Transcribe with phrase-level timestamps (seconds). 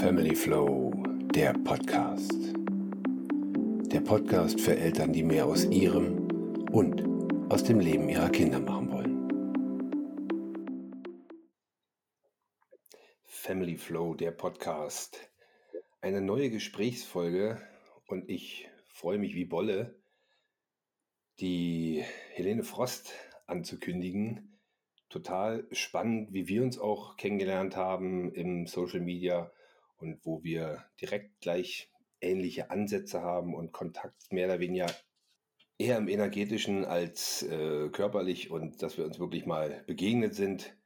[0.00, 0.90] Family Flow,
[1.34, 2.32] der Podcast.
[3.92, 6.26] Der Podcast für Eltern, die mehr aus ihrem
[6.70, 7.04] und
[7.52, 9.28] aus dem Leben ihrer Kinder machen wollen.
[13.26, 15.30] Family Flow, der Podcast.
[16.00, 17.60] Eine neue Gesprächsfolge
[18.06, 20.02] und ich freue mich wie Bolle,
[21.40, 23.12] die Helene Frost
[23.46, 24.58] anzukündigen.
[25.10, 29.52] Total spannend, wie wir uns auch kennengelernt haben im Social Media
[30.00, 31.90] und wo wir direkt gleich
[32.20, 34.86] ähnliche Ansätze haben und Kontakt mehr oder weniger
[35.78, 40.76] eher im energetischen als äh, körperlich und dass wir uns wirklich mal begegnet sind.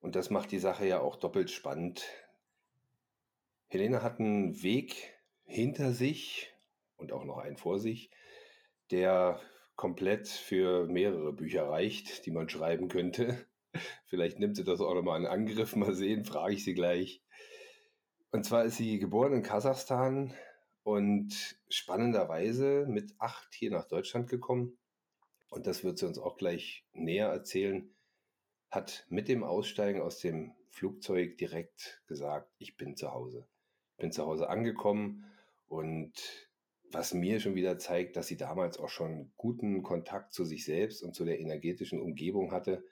[0.00, 2.04] Und das macht die Sache ja auch doppelt spannend.
[3.68, 6.52] Helene hat einen Weg hinter sich
[6.96, 8.10] und auch noch einen vor sich,
[8.90, 9.40] der
[9.74, 13.46] komplett für mehrere Bücher reicht, die man schreiben könnte.
[14.06, 17.22] Vielleicht nimmt sie das auch nochmal in Angriff, mal sehen, frage ich sie gleich.
[18.36, 20.34] Und zwar ist sie geboren in Kasachstan
[20.82, 24.76] und spannenderweise mit acht hier nach Deutschland gekommen.
[25.48, 27.88] Und das wird sie uns auch gleich näher erzählen.
[28.70, 33.48] Hat mit dem Aussteigen aus dem Flugzeug direkt gesagt, ich bin zu Hause.
[33.92, 35.24] Ich bin zu Hause angekommen
[35.66, 36.12] und
[36.92, 41.02] was mir schon wieder zeigt, dass sie damals auch schon guten Kontakt zu sich selbst
[41.02, 42.84] und zu der energetischen Umgebung hatte.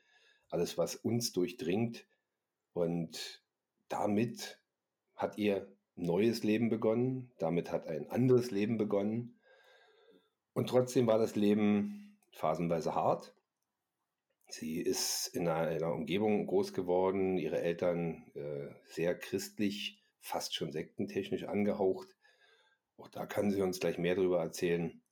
[0.49, 2.07] Alles, was uns durchdringt.
[2.73, 3.45] Und
[3.91, 4.59] damit
[5.15, 9.39] hat ihr neues Leben begonnen, damit hat ein anderes Leben begonnen.
[10.53, 13.35] Und trotzdem war das Leben phasenweise hart.
[14.49, 21.45] Sie ist in einer, Umgebung groß geworden, ihre Eltern äh, sehr christlich, fast schon sektentechnisch
[21.45, 22.09] angehaucht.
[22.97, 25.03] Auch da kann sie uns gleich mehr darüber erzählen.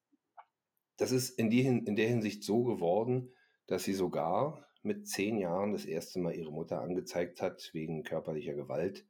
[0.97, 3.33] Das ist in, die, in der Hinsicht so geworden,
[3.67, 8.55] dass sie sogar mit zehn Jahren das erste Mal ihre Mutter angezeigt hat wegen körperlicher
[8.55, 9.07] Gewalt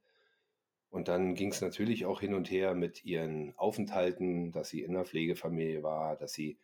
[0.92, 4.90] und dann ging es natürlich auch hin und her mit ihren Aufenthalten, dass sie in
[4.90, 6.58] einer Pflegefamilie war, dass sie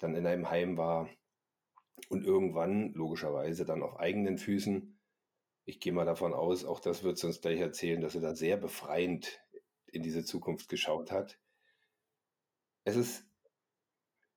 [0.00, 1.08] dann in einem Heim war
[2.08, 4.98] und irgendwann logischerweise dann auf eigenen Füßen.
[5.66, 8.34] Ich gehe mal davon aus, auch das wird sie uns gleich erzählen, dass sie da
[8.34, 9.40] sehr befreiend
[9.86, 11.38] in diese Zukunft geschaut hat.
[12.82, 13.24] Es ist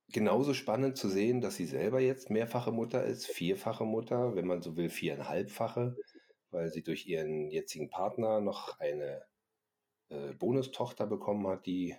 [0.09, 4.62] genauso spannend zu sehen, dass sie selber jetzt mehrfache Mutter ist, vierfache Mutter, wenn man
[4.62, 5.97] so will, viereinhalbfache
[6.53, 9.25] weil sie durch ihren jetzigen Partner noch eine
[10.09, 11.96] äh, Bonustochter bekommen hat, die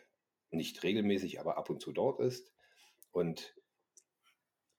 [0.50, 2.53] nicht regelmäßig, aber ab und zu dort ist.
[3.10, 3.56] Und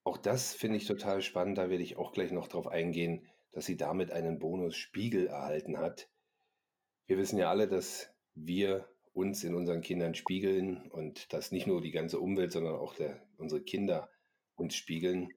[0.03, 1.57] auch das finde ich total spannend.
[1.57, 6.09] Da werde ich auch gleich noch darauf eingehen, dass sie damit einen Bonusspiegel erhalten hat.
[7.07, 11.81] Wir wissen ja alle, dass wir uns in unseren Kindern spiegeln und dass nicht nur
[11.81, 14.09] die ganze Umwelt, sondern auch der, unsere Kinder
[14.55, 15.29] uns spiegeln.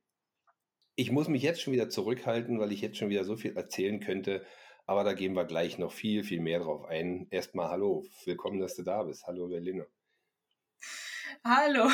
[1.01, 4.01] Ich muss mich jetzt schon wieder zurückhalten, weil ich jetzt schon wieder so viel erzählen
[4.01, 4.45] könnte.
[4.85, 7.29] Aber da gehen wir gleich noch viel, viel mehr drauf ein.
[7.31, 9.25] Erstmal hallo, willkommen, dass du da bist.
[9.29, 9.87] Hallo, Berliner.
[11.45, 11.89] Hallo.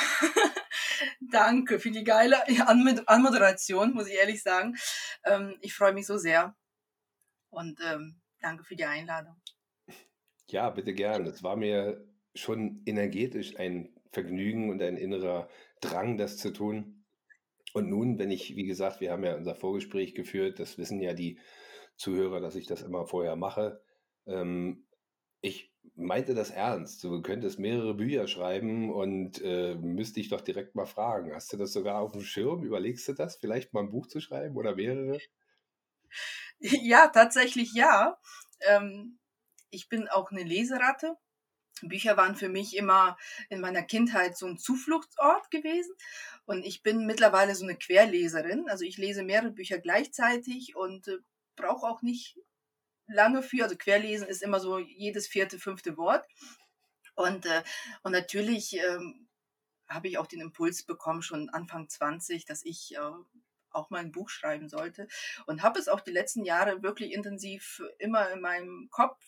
[1.21, 2.39] Danke für die geile
[3.07, 4.75] Anmoderation, muss ich ehrlich sagen.
[5.27, 6.57] Ähm, ich freue mich so sehr.
[7.51, 9.37] Und ähm, danke für die Einladung.
[10.49, 11.27] Ja, bitte gern.
[11.27, 15.51] Es war mir schon energetisch ein Vergnügen und ein innerer
[15.83, 17.04] Drang, das zu tun.
[17.75, 21.13] Und nun, wenn ich, wie gesagt, wir haben ja unser Vorgespräch geführt, das wissen ja
[21.13, 21.41] die
[21.97, 23.83] Zuhörer, dass ich das immer vorher mache.
[24.27, 24.87] Ähm,
[25.41, 27.03] ich meinte das ernst.
[27.03, 31.35] Du könntest mehrere Bücher schreiben und äh, müsste ich doch direkt mal fragen.
[31.35, 32.63] Hast du das sogar auf dem Schirm?
[32.63, 35.19] Überlegst du das, vielleicht mal ein Buch zu schreiben oder mehrere?
[36.61, 38.17] Ja, tatsächlich ja.
[38.61, 39.19] Ähm,
[39.71, 41.17] ich bin auch eine Leseratte
[41.89, 43.17] Bücher waren für mich immer
[43.49, 45.95] in meiner Kindheit so ein Zufluchtsort gewesen.
[46.47, 48.69] Und ich bin mittlerweile so eine Querleserin.
[48.69, 51.19] Also ich lese mehrere Bücher gleichzeitig und äh,
[51.57, 52.39] brauche auch nicht
[53.07, 53.65] lange für.
[53.65, 56.27] Also Querlesen ist immer so jedes vierte, fünfte Wort.
[57.15, 57.63] Und, äh,
[58.03, 59.29] und natürlich ähm,
[59.89, 62.99] habe ich auch den Impuls bekommen, schon Anfang 20, dass ich äh,
[63.71, 65.09] auch mal ein Buch schreiben sollte.
[65.47, 69.19] Und habe es auch die letzten Jahre wirklich intensiv immer in meinem Kopf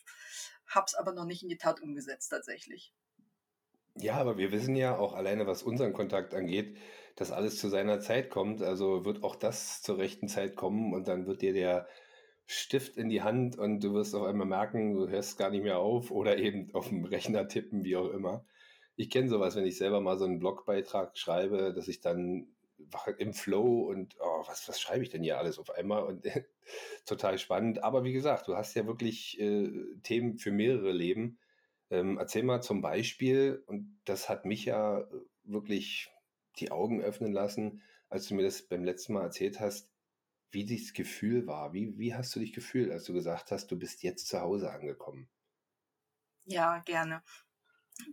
[0.67, 2.93] hab's aber noch nicht in die Tat umgesetzt tatsächlich.
[3.95, 6.77] Ja, aber wir wissen ja auch alleine, was unseren Kontakt angeht,
[7.15, 8.61] dass alles zu seiner Zeit kommt.
[8.61, 11.87] Also wird auch das zur rechten Zeit kommen und dann wird dir der
[12.45, 15.79] Stift in die Hand und du wirst auf einmal merken, du hörst gar nicht mehr
[15.79, 18.45] auf oder eben auf dem Rechner tippen, wie auch immer.
[18.95, 22.55] Ich kenne sowas, wenn ich selber mal so einen Blogbeitrag schreibe, dass ich dann
[23.17, 26.03] im Flow und oh, was, was schreibe ich denn hier alles auf einmal?
[26.03, 26.25] Und
[27.05, 27.83] total spannend.
[27.83, 29.71] Aber wie gesagt, du hast ja wirklich äh,
[30.03, 31.39] Themen für mehrere Leben.
[31.89, 35.05] Ähm, erzähl mal zum Beispiel, und das hat mich ja äh,
[35.43, 36.11] wirklich
[36.57, 39.89] die Augen öffnen lassen, als du mir das beim letzten Mal erzählt hast,
[40.51, 41.73] wie das Gefühl war.
[41.73, 44.71] Wie, wie hast du dich gefühlt, als du gesagt hast, du bist jetzt zu Hause
[44.71, 45.29] angekommen?
[46.45, 47.21] Ja, gerne.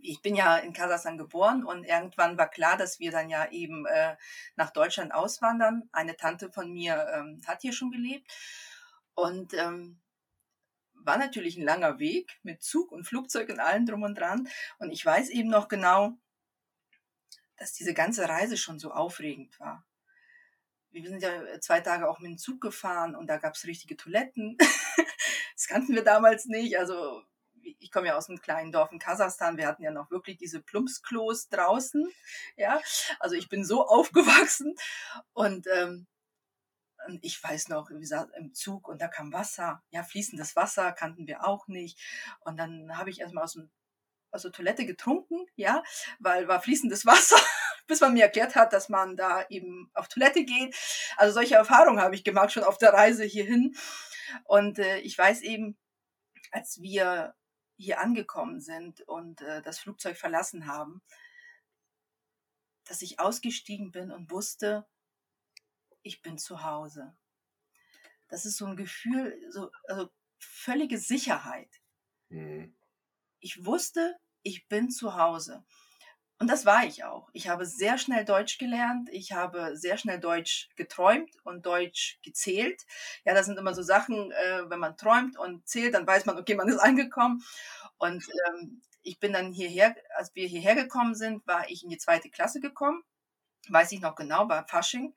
[0.01, 3.85] Ich bin ja in Kasachstan geboren und irgendwann war klar, dass wir dann ja eben
[3.85, 4.15] äh,
[4.55, 5.89] nach Deutschland auswandern.
[5.91, 8.31] Eine Tante von mir ähm, hat hier schon gelebt
[9.13, 10.01] und ähm,
[10.93, 14.47] war natürlich ein langer Weg mit Zug und Flugzeug und allem drum und dran.
[14.79, 16.17] Und ich weiß eben noch genau,
[17.57, 19.85] dass diese ganze Reise schon so aufregend war.
[20.91, 23.97] Wir sind ja zwei Tage auch mit dem Zug gefahren und da gab es richtige
[23.97, 24.57] Toiletten.
[25.55, 26.77] das kannten wir damals nicht.
[26.79, 27.21] Also
[27.79, 29.57] ich komme ja aus einem kleinen Dorf in Kasachstan.
[29.57, 32.09] Wir hatten ja noch wirklich diese Plumpsklos draußen.
[32.57, 32.81] Ja,
[33.19, 34.75] also ich bin so aufgewachsen
[35.33, 36.07] und ähm,
[37.21, 39.83] ich weiß noch, wie gesagt, im Zug und da kam Wasser.
[39.89, 41.99] Ja, fließendes Wasser kannten wir auch nicht.
[42.41, 43.69] Und dann habe ich erstmal aus, dem,
[44.31, 45.83] aus der Toilette getrunken, ja,
[46.19, 47.37] weil war fließendes Wasser,
[47.87, 50.75] bis man mir erklärt hat, dass man da eben auf Toilette geht.
[51.17, 53.75] Also solche Erfahrungen habe ich gemacht schon auf der Reise hierhin.
[54.43, 55.77] Und äh, ich weiß eben,
[56.51, 57.35] als wir
[57.77, 61.01] hier angekommen sind und äh, das Flugzeug verlassen haben,
[62.85, 64.87] dass ich ausgestiegen bin und wusste,
[66.01, 67.17] ich bin zu Hause.
[68.27, 71.81] Das ist so ein Gefühl, so also völlige Sicherheit.
[72.29, 72.75] Mhm.
[73.39, 75.65] Ich wusste, ich bin zu Hause.
[76.37, 77.29] Und das war ich auch.
[77.31, 79.09] Ich habe sehr schnell Deutsch gelernt.
[79.11, 82.85] Ich habe sehr schnell Deutsch geträumt und Deutsch gezählt.
[83.23, 86.37] Ja, das sind immer so Sachen, äh, wenn man träumt und zählt, dann weiß man,
[86.37, 87.43] okay, man ist angekommen.
[87.97, 91.97] Und ähm, ich bin dann hierher, als wir hierher gekommen sind, war ich in die
[91.97, 93.03] zweite Klasse gekommen.
[93.69, 95.15] Weiß ich noch genau, bei Fasching.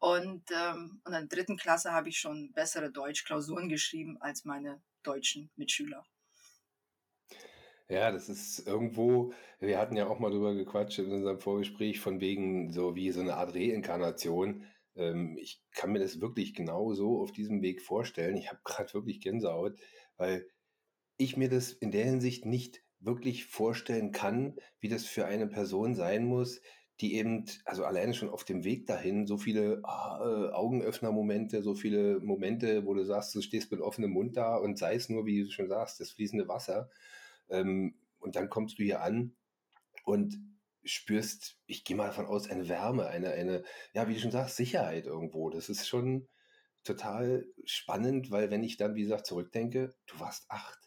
[0.00, 4.82] Und, ähm, und in der dritten Klasse habe ich schon bessere Deutschklausuren geschrieben als meine
[5.02, 6.04] deutschen Mitschüler.
[7.90, 12.20] Ja, das ist irgendwo, wir hatten ja auch mal drüber gequatscht in unserem Vorgespräch, von
[12.20, 14.64] wegen so wie so eine Art Reinkarnation.
[14.94, 18.36] Ähm, ich kann mir das wirklich genau so auf diesem Weg vorstellen.
[18.36, 19.76] Ich habe gerade wirklich Gänsehaut,
[20.16, 20.46] weil
[21.16, 25.96] ich mir das in der Hinsicht nicht wirklich vorstellen kann, wie das für eine Person
[25.96, 26.60] sein muss,
[27.00, 31.74] die eben, also alleine schon auf dem Weg dahin, so viele ah, äh, Augenöffner-Momente, so
[31.74, 35.26] viele Momente, wo du sagst, du stehst mit offenem Mund da und sei es nur,
[35.26, 36.88] wie du schon sagst, das fließende Wasser.
[37.50, 39.34] Ähm, und dann kommst du hier an
[40.04, 40.38] und
[40.84, 44.56] spürst, ich gehe mal davon aus, eine Wärme, eine, eine, ja, wie du schon sagst,
[44.56, 45.50] Sicherheit irgendwo.
[45.50, 46.28] Das ist schon
[46.84, 50.78] total spannend, weil wenn ich dann, wie gesagt, zurückdenke, du warst acht,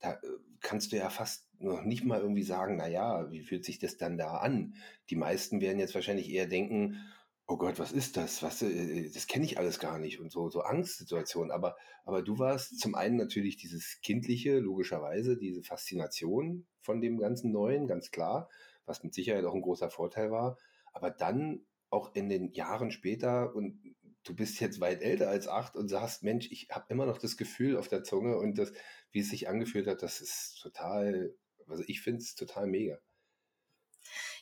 [0.00, 0.18] da äh,
[0.60, 4.18] kannst du ja fast noch nicht mal irgendwie sagen, naja, wie fühlt sich das dann
[4.18, 4.74] da an?
[5.10, 7.00] Die meisten werden jetzt wahrscheinlich eher denken,
[7.46, 8.42] oh Gott, was ist das?
[8.42, 11.50] Was, äh, das kenne ich alles gar nicht und so, so Angstsituationen.
[11.50, 17.52] Aber, aber du warst zum einen natürlich dieses Kindliche, logischerweise, diese Faszination von dem ganzen
[17.52, 18.48] Neuen, ganz klar,
[18.86, 20.58] was mit Sicherheit auch ein großer Vorteil war.
[20.92, 23.80] Aber dann auch in den Jahren später und
[24.24, 27.36] du bist jetzt weit älter als acht und sagst, Mensch, ich habe immer noch das
[27.36, 28.72] Gefühl auf der Zunge und das,
[29.12, 31.34] wie es sich angefühlt hat, das ist total
[31.68, 32.98] also ich finde es total mega.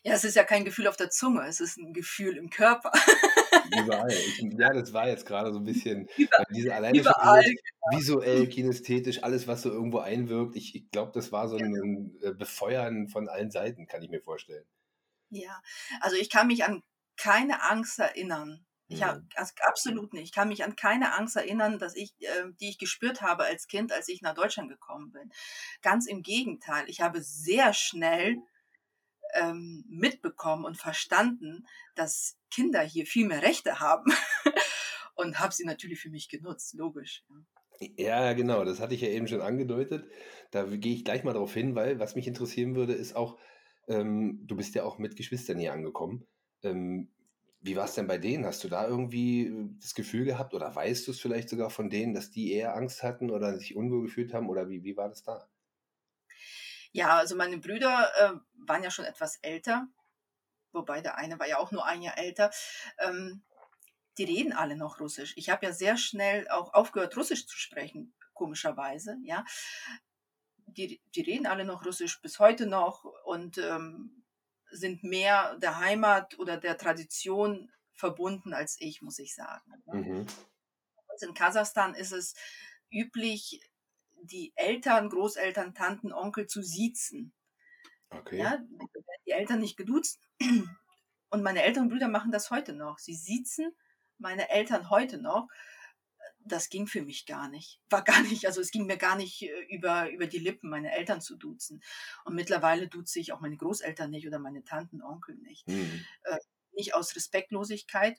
[0.05, 2.93] Ja, es ist ja kein Gefühl auf der Zunge, es ist ein Gefühl im Körper.
[3.79, 4.11] Überall.
[4.11, 7.99] Ich, ja, das war jetzt gerade so ein bisschen Über, diese alleine überall, schon genau.
[7.99, 10.57] visuell, kinästhetisch, alles, was so irgendwo einwirkt.
[10.57, 14.11] Ich, ich glaube, das war so ein, ein äh, Befeuern von allen Seiten, kann ich
[14.11, 14.65] mir vorstellen.
[15.31, 15.63] Ja,
[16.01, 16.83] also ich kann mich an
[17.17, 20.25] keine Angst erinnern, ich habe also absolut nicht.
[20.25, 23.67] Ich kann mich an keine Angst erinnern, dass ich, äh, die ich gespürt habe als
[23.67, 25.33] Kind, als ich nach Deutschland gekommen bin.
[25.81, 26.85] Ganz im Gegenteil.
[26.89, 28.37] Ich habe sehr schnell
[29.33, 34.13] ähm, mitbekommen und verstanden, dass Kinder hier viel mehr Rechte haben
[35.15, 37.25] und habe sie natürlich für mich genutzt, logisch.
[37.97, 38.33] Ja.
[38.35, 40.07] genau, das hatte ich ja eben schon angedeutet.
[40.51, 43.39] Da gehe ich gleich mal darauf hin, weil was mich interessieren würde, ist auch,
[43.89, 46.27] ähm, du bist ja auch mit Geschwistern hier angekommen.
[46.63, 47.09] Ähm,
[47.61, 48.45] wie war es denn bei denen?
[48.45, 51.91] Hast du da irgendwie äh, das Gefühl gehabt oder weißt du es vielleicht sogar von
[51.91, 55.09] denen, dass die eher Angst hatten oder sich unwohl gefühlt haben oder wie, wie war
[55.09, 55.49] das da?
[56.93, 58.33] Ja, also meine Brüder äh,
[58.67, 59.89] waren ja schon etwas älter,
[60.73, 62.51] wobei der eine war ja auch nur ein Jahr älter.
[62.99, 63.43] Ähm,
[64.19, 65.33] die reden alle noch Russisch.
[65.37, 69.45] Ich habe ja sehr schnell auch aufgehört, Russisch zu sprechen, komischerweise, ja.
[70.67, 74.25] Die, die reden alle noch Russisch bis heute noch und ähm,
[74.71, 79.83] sind mehr der Heimat oder der Tradition verbunden als ich, muss ich sagen.
[79.87, 80.27] Mhm.
[81.21, 82.35] In Kasachstan ist es
[82.91, 83.61] üblich,
[84.23, 87.33] die Eltern, Großeltern, Tanten, Onkel zu siezen.
[88.11, 88.39] Okay.
[88.39, 88.59] Ja,
[89.27, 90.21] die Eltern nicht geduzt.
[91.31, 92.99] Und meine Eltern und Brüder machen das heute noch.
[92.99, 93.75] Sie siezen
[94.19, 95.49] meine Eltern heute noch
[96.45, 97.81] das ging für mich gar nicht.
[97.89, 100.93] War gar nicht, also es ging mir gar nicht äh, über, über die Lippen, meine
[100.93, 101.83] Eltern zu duzen.
[102.25, 105.67] Und mittlerweile duze ich auch meine Großeltern nicht oder meine Tanten, Onkel nicht.
[105.69, 106.05] Mhm.
[106.23, 106.39] Äh,
[106.73, 108.19] nicht aus Respektlosigkeit,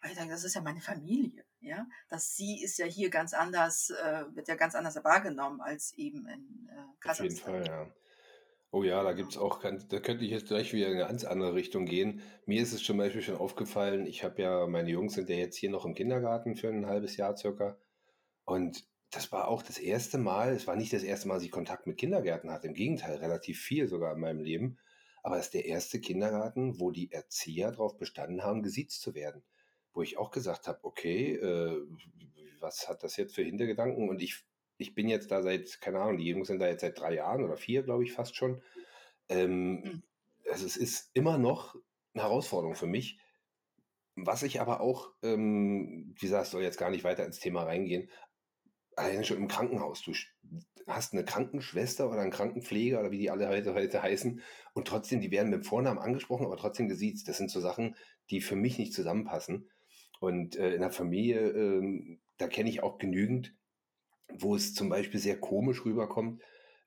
[0.00, 1.44] weil ich denke, das ist ja meine Familie.
[1.62, 5.92] Ja, das Sie ist ja hier ganz anders, äh, wird ja ganz anders wahrgenommen als
[5.96, 7.86] eben in äh, Auf jeden Fall, ja.
[8.74, 11.54] Oh ja, da gibt's auch, da könnte ich jetzt gleich wieder in eine ganz andere
[11.54, 12.22] Richtung gehen.
[12.46, 15.56] Mir ist es zum Beispiel schon aufgefallen, ich habe ja, meine Jungs sind ja jetzt
[15.56, 17.76] hier noch im Kindergarten für ein halbes Jahr circa.
[18.44, 21.50] Und das war auch das erste Mal, es war nicht das erste Mal, dass ich
[21.50, 22.66] Kontakt mit Kindergärten hatte.
[22.66, 24.78] Im Gegenteil, relativ viel sogar in meinem Leben.
[25.22, 29.42] Aber es ist der erste Kindergarten, wo die Erzieher darauf bestanden haben, gesiezt zu werden.
[29.94, 31.86] Wo ich auch gesagt habe, okay, äh,
[32.60, 34.08] was hat das jetzt für Hintergedanken?
[34.08, 34.44] Und ich
[34.82, 37.44] ich bin jetzt da seit, keine Ahnung, die Jungs sind da jetzt seit drei Jahren
[37.44, 38.60] oder vier, glaube ich, fast schon.
[39.28, 40.02] Ähm,
[40.50, 41.76] also es ist immer noch
[42.14, 43.18] eine Herausforderung für mich.
[44.14, 48.10] Was ich aber auch, ähm, wie gesagt, soll jetzt gar nicht weiter ins Thema reingehen,
[48.94, 50.02] alleine schon im Krankenhaus.
[50.02, 50.12] Du
[50.86, 54.42] hast eine Krankenschwester oder einen Krankenpfleger oder wie die alle heute, heute heißen
[54.74, 57.26] und trotzdem, die werden mit Vornamen angesprochen, aber trotzdem gesiezt.
[57.28, 57.96] Das sind so Sachen,
[58.28, 59.70] die für mich nicht zusammenpassen.
[60.22, 63.56] Und äh, in der Familie, äh, da kenne ich auch genügend,
[64.32, 66.40] wo es zum Beispiel sehr komisch rüberkommt,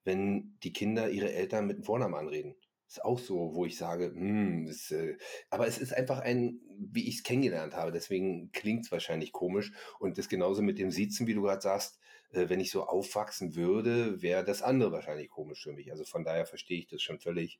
[0.06, 2.56] wenn die Kinder ihre Eltern mit dem Vornamen anreden.
[2.88, 5.18] Ist auch so, wo ich sage, hm, ist, äh,
[5.50, 9.74] aber es ist einfach ein, wie ich es kennengelernt habe, deswegen klingt es wahrscheinlich komisch.
[10.00, 12.00] Und das genauso mit dem Siezen, wie du gerade sagst,
[12.32, 15.92] äh, wenn ich so aufwachsen würde, wäre das andere wahrscheinlich komisch für mich.
[15.92, 17.60] Also von daher verstehe ich das schon völlig.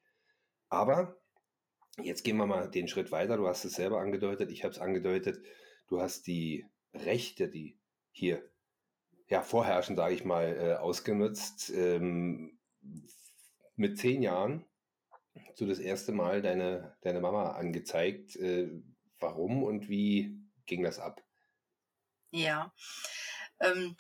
[0.70, 1.18] Aber
[2.02, 3.36] jetzt gehen wir mal den Schritt weiter.
[3.36, 5.44] Du hast es selber angedeutet, ich habe es angedeutet.
[5.88, 7.80] Du hast die Rechte, die
[8.12, 8.50] hier
[9.28, 11.70] ja, vorherrschen, sage ich mal, äh, ausgenutzt.
[11.72, 12.60] Ähm,
[13.76, 14.66] mit zehn Jahren
[15.58, 18.36] du das erste Mal deine, deine Mama angezeigt.
[18.36, 18.70] Äh,
[19.20, 21.22] warum und wie ging das ab?
[22.32, 22.74] Ja,
[23.60, 23.96] ähm,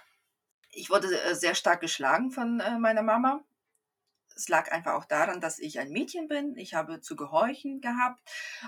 [0.72, 3.46] ich wurde äh, sehr stark geschlagen von äh, meiner Mama.
[4.36, 6.58] Es lag einfach auch daran, dass ich ein Mädchen bin.
[6.58, 8.22] Ich habe zu gehorchen gehabt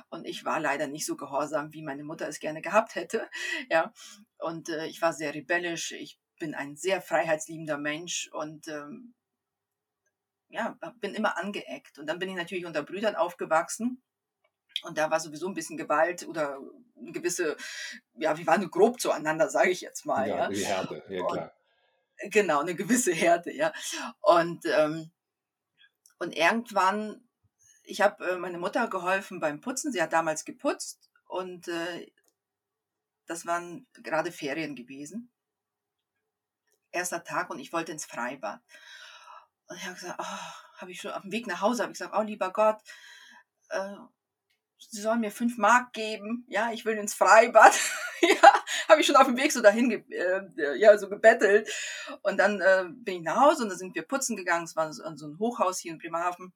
[0.09, 3.29] und ich war leider nicht so gehorsam, wie meine Mutter es gerne gehabt hätte.
[3.69, 3.93] Ja,
[4.37, 5.91] und äh, ich war sehr rebellisch.
[5.91, 9.13] Ich bin ein sehr freiheitsliebender Mensch und ähm,
[10.49, 11.99] ja, bin immer angeeckt.
[11.99, 14.01] Und dann bin ich natürlich unter Brüdern aufgewachsen.
[14.83, 16.59] Und da war sowieso ein bisschen Gewalt oder
[16.97, 17.57] eine gewisse,
[18.15, 20.27] ja, wir waren nur grob zueinander, sage ich jetzt mal.
[20.27, 20.49] Ja, ja.
[20.49, 21.53] die Härte, ja klar.
[22.23, 23.73] Und, genau, eine gewisse Härte, ja.
[24.21, 25.11] Und, ähm,
[26.19, 27.27] und irgendwann,
[27.83, 29.91] ich habe äh, meine Mutter geholfen beim Putzen.
[29.91, 32.11] Sie hat damals geputzt und äh,
[33.25, 35.31] das waren gerade Ferien gewesen
[36.91, 38.59] erster Tag und ich wollte ins Freibad.
[39.67, 41.99] Und ich habe gesagt, oh, habe ich schon auf dem Weg nach Hause, habe ich
[41.99, 42.81] gesagt, oh lieber Gott,
[43.69, 43.95] äh,
[44.79, 47.73] Sie sollen mir fünf Mark geben, ja, ich will ins Freibad.
[48.21, 51.69] ja, habe ich schon auf dem Weg so dahin, äh, ja, so gebettelt.
[52.23, 54.65] Und dann äh, bin ich nach Hause und dann sind wir putzen gegangen.
[54.65, 56.53] Es war so, so ein Hochhaus hier in Bremerhaven.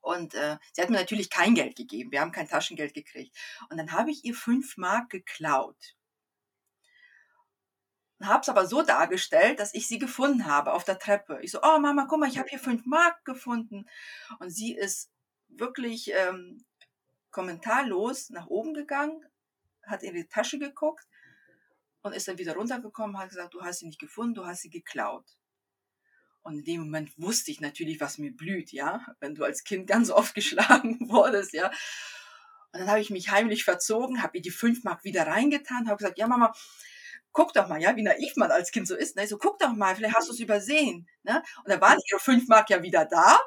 [0.00, 2.10] Und äh, sie hat mir natürlich kein Geld gegeben.
[2.10, 3.36] Wir haben kein Taschengeld gekriegt.
[3.70, 5.94] Und dann habe ich ihr fünf Mark geklaut
[8.26, 11.38] habe es aber so dargestellt, dass ich sie gefunden habe auf der Treppe.
[11.42, 13.86] Ich so, oh Mama, guck mal, ich habe hier fünf Mark gefunden.
[14.38, 15.10] Und sie ist
[15.48, 16.64] wirklich ähm,
[17.30, 19.24] kommentarlos nach oben gegangen,
[19.86, 21.04] hat in die Tasche geguckt
[22.02, 24.70] und ist dann wieder runtergekommen, hat gesagt, du hast sie nicht gefunden, du hast sie
[24.70, 25.26] geklaut.
[26.42, 29.86] Und in dem Moment wusste ich natürlich, was mir blüht, ja, wenn du als Kind
[29.86, 31.68] ganz oft geschlagen wurdest, ja.
[32.72, 35.98] Und dann habe ich mich heimlich verzogen, habe ihr die fünf Mark wieder reingetan, habe
[35.98, 36.52] gesagt, ja Mama,
[37.32, 39.16] guck doch mal, ja, wie naiv man als Kind so ist.
[39.16, 39.26] Ne?
[39.26, 41.08] So, guck doch mal, vielleicht hast du es übersehen.
[41.22, 41.42] Ne?
[41.58, 43.38] Und dann waren ihre fünf Mark ja wieder da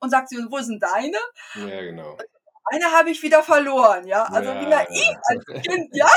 [0.00, 1.18] und sagt sie, wo sind deine?
[1.54, 2.16] Ja, genau.
[2.66, 4.24] Eine habe ich wieder verloren, ja.
[4.24, 5.20] Also ja, wie naiv ja.
[5.24, 6.08] als Kind, ja.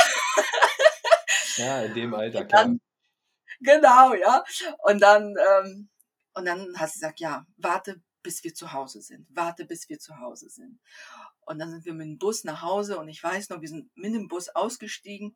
[1.58, 2.64] ja, in dem Alter, klar.
[2.66, 2.82] Dann,
[3.60, 4.44] genau, ja.
[4.80, 5.90] Und dann, ähm,
[6.34, 9.28] und dann hat sie gesagt, ja, warte, bis wir zu Hause sind.
[9.30, 10.80] Warte, bis wir zu Hause sind.
[11.42, 13.90] Und dann sind wir mit dem Bus nach Hause und ich weiß noch, wir sind
[13.96, 15.36] mit dem Bus ausgestiegen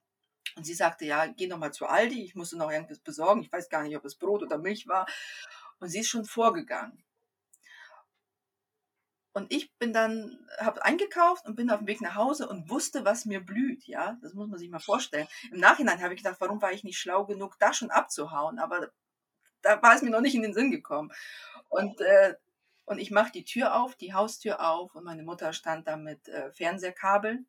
[0.56, 3.42] und sie sagte, ja, geh noch mal zu Aldi, ich musste noch irgendwas besorgen.
[3.42, 5.08] Ich weiß gar nicht, ob es Brot oder Milch war.
[5.80, 7.04] Und sie ist schon vorgegangen.
[9.34, 13.04] Und ich bin dann, habe eingekauft und bin auf dem Weg nach Hause und wusste,
[13.04, 13.84] was mir blüht.
[13.86, 15.28] Ja, das muss man sich mal vorstellen.
[15.52, 18.60] Im Nachhinein habe ich gedacht, warum war ich nicht schlau genug, da schon abzuhauen?
[18.60, 18.92] Aber
[19.64, 21.12] da war es mir noch nicht in den Sinn gekommen.
[21.70, 22.36] Und, äh,
[22.86, 26.28] und ich mache die Tür auf, die Haustür auf und meine Mutter stand da mit
[26.28, 27.44] äh, Fernsehkabel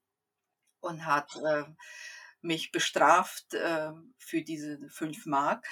[0.81, 1.65] und hat äh,
[2.45, 5.67] mich bestraft äh, für diese fünf Mark.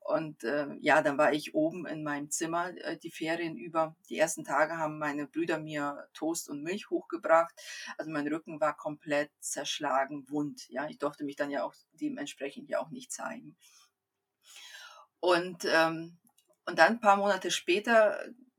[0.00, 3.96] Und äh, ja, dann war ich oben in meinem Zimmer äh, die Ferien über.
[4.08, 7.54] Die ersten Tage haben meine Brüder mir Toast und Milch hochgebracht.
[7.98, 10.68] Also mein Rücken war komplett zerschlagen, wund.
[10.68, 13.56] Ja, ich durfte mich dann ja auch dementsprechend ja auch nicht zeigen.
[15.20, 16.18] Und, ähm,
[16.66, 18.18] und dann ein paar Monate später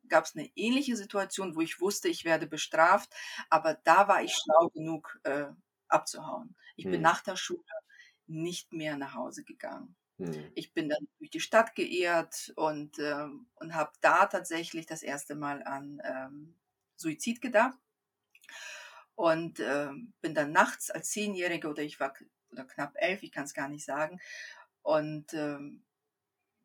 [0.10, 3.10] gab es eine ähnliche Situation, wo ich wusste, ich werde bestraft,
[3.50, 5.48] aber da war ich schlau genug, äh,
[5.88, 6.56] abzuhauen.
[6.76, 7.02] Ich bin hm.
[7.02, 7.64] nach der Schule
[8.28, 9.96] nicht mehr nach Hause gegangen.
[10.18, 10.52] Hm.
[10.56, 15.36] Ich bin dann durch die Stadt geehrt und, äh, und habe da tatsächlich das erste
[15.36, 16.56] Mal an ähm,
[16.96, 17.78] Suizid gedacht.
[19.16, 19.90] Und äh,
[20.22, 22.14] bin dann nachts als Zehnjährige oder ich war
[22.52, 24.20] oder knapp elf, ich kann es gar nicht sagen,
[24.82, 25.84] und ähm,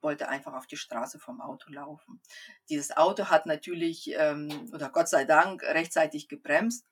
[0.02, 2.20] wollte einfach auf die Straße vom Auto laufen.
[2.68, 6.86] Dieses Auto hat natürlich, ähm, oder Gott sei Dank, rechtzeitig gebremst.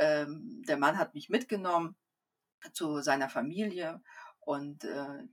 [0.00, 1.94] Ähm, der Mann hat mich mitgenommen
[2.72, 4.02] zu seiner Familie
[4.40, 5.24] und, äh,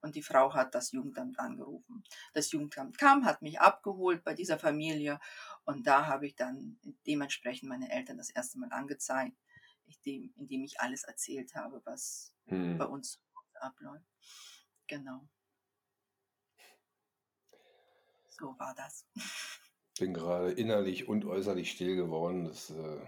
[0.00, 2.02] und die Frau hat das Jugendamt angerufen.
[2.32, 5.20] Das Jugendamt kam, hat mich abgeholt bei dieser Familie
[5.66, 9.36] und da habe ich dann dementsprechend meine Eltern das erste Mal angezeigt,
[9.84, 12.78] indem, indem ich alles erzählt habe, was hm.
[12.78, 13.22] bei uns
[13.60, 14.08] abläuft.
[14.86, 15.28] Genau.
[18.30, 19.06] So war das.
[19.98, 22.46] Bin gerade innerlich und äußerlich still geworden.
[22.46, 23.00] Das äh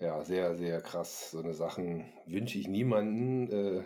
[0.00, 1.30] ja sehr, sehr krass.
[1.30, 3.50] So eine Sachen wünsche ich niemanden.
[3.50, 3.84] Äh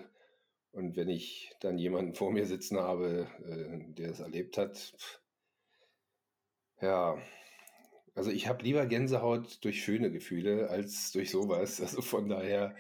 [0.75, 5.21] und wenn ich dann jemanden vor mir sitzen habe, äh, der es erlebt hat, pff,
[6.81, 7.17] ja,
[8.17, 11.81] also ich habe lieber Gänsehaut durch schöne Gefühle als durch sowas.
[11.81, 12.75] Also von daher,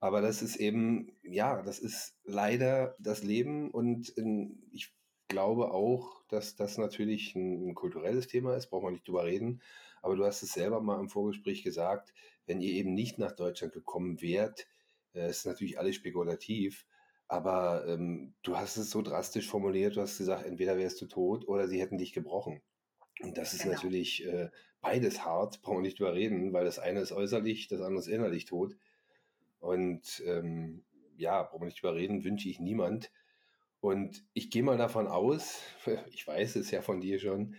[0.00, 4.92] aber das ist eben, ja, das ist leider das Leben und in, ich
[5.28, 9.62] glaube auch, dass das natürlich ein, ein kulturelles Thema ist, braucht man nicht drüber reden.
[10.02, 12.12] Aber du hast es selber mal im Vorgespräch gesagt,
[12.46, 14.66] wenn ihr eben nicht nach Deutschland gekommen wärt,
[15.14, 16.86] äh, ist natürlich alles spekulativ,
[17.28, 21.46] aber ähm, du hast es so drastisch formuliert, du hast gesagt, entweder wärst du tot
[21.46, 22.60] oder sie hätten dich gebrochen.
[23.20, 23.74] Und das ist genau.
[23.74, 27.82] natürlich äh, beides hart, brauchen wir nicht drüber reden, weil das eine ist äußerlich, das
[27.82, 28.76] andere ist innerlich tot.
[29.60, 30.84] Und ähm,
[31.16, 33.12] ja, brauchen wir nicht drüber reden, wünsche ich niemand.
[33.80, 35.60] Und ich gehe mal davon aus,
[36.10, 37.54] ich weiß es ja von dir schon,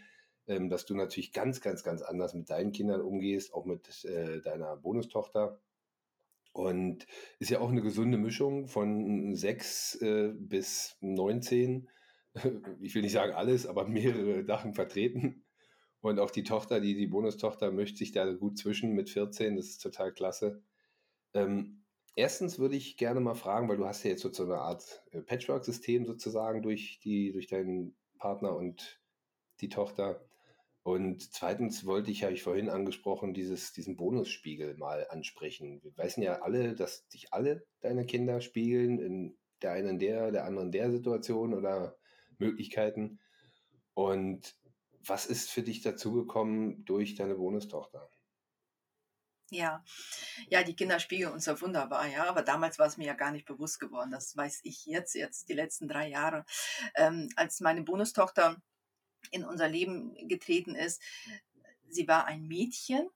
[0.48, 4.42] ähm, dass du natürlich ganz, ganz, ganz anders mit deinen Kindern umgehst, auch mit äh,
[4.42, 5.60] deiner Bonustochter.
[6.54, 7.08] Und
[7.40, 11.90] ist ja auch eine gesunde Mischung von 6 äh, bis 19.
[12.80, 15.44] Ich will nicht sagen alles, aber mehrere Sachen vertreten.
[16.02, 19.56] Und auch die Tochter, die, die Bonustochter, möchte sich da gut zwischen mit 14.
[19.56, 20.64] Das ist total klasse.
[21.34, 21.84] Ähm,
[22.16, 25.22] erstens würde ich gerne mal fragen, weil du hast ja jetzt so eine Art äh,
[25.22, 29.00] Patchwork-System sozusagen durch, die, durch deinen Partner und
[29.62, 30.26] die Tochter.
[30.84, 35.82] Und zweitens wollte ich, habe ich vorhin angesprochen, dieses, diesen Bonusspiegel mal ansprechen.
[35.84, 40.46] Wir wissen ja alle, dass dich alle deine Kinder spiegeln, in der einen der, der
[40.46, 41.98] anderen der Situation oder
[42.40, 43.20] Möglichkeiten.
[43.94, 44.56] Und
[45.06, 48.10] was ist für dich dazugekommen durch deine Bonustochter?
[49.52, 49.84] Ja,
[50.48, 53.32] ja, die Kinder spiegeln uns ja wunderbar, ja, aber damals war es mir ja gar
[53.32, 54.10] nicht bewusst geworden.
[54.10, 56.46] Das weiß ich jetzt, jetzt die letzten drei Jahre.
[56.96, 58.62] Ähm, als meine Bonustochter
[59.30, 61.02] in unser Leben getreten ist,
[61.88, 63.10] sie war ein Mädchen,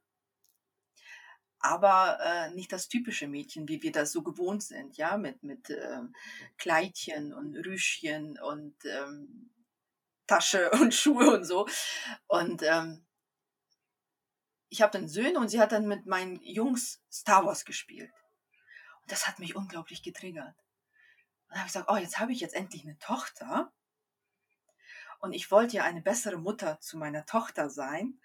[1.59, 5.69] aber äh, nicht das typische Mädchen, wie wir das so gewohnt sind, ja, mit, mit
[5.71, 6.01] äh,
[6.57, 9.49] Kleidchen und Rüschchen und ähm,
[10.27, 11.67] Tasche und Schuhe und so.
[12.27, 13.05] Und ähm,
[14.69, 18.11] ich habe dann Söhne und sie hat dann mit meinen Jungs Star Wars gespielt.
[19.01, 20.55] Und das hat mich unglaublich getriggert.
[21.47, 23.71] Und dann habe ich gesagt, oh, jetzt habe ich jetzt endlich eine Tochter.
[25.19, 28.19] Und ich wollte ja eine bessere Mutter zu meiner Tochter sein.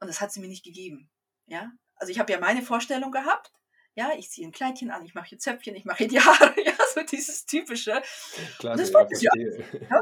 [0.00, 1.10] Und das hat sie mir nicht gegeben.
[1.46, 3.52] Ja, also ich habe ja meine Vorstellung gehabt.
[3.94, 6.54] Ja, ich ziehe ein Kleidchen an, ich mache hier Zöpfchen, ich mache hier die Haare,
[6.64, 8.00] ja, so dieses typische.
[8.58, 10.00] Klar, und das wollte ja, ja.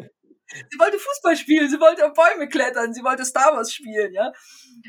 [0.51, 4.33] Sie wollte Fußball spielen, sie wollte auf Bäume klettern, sie wollte Star Wars spielen, ja.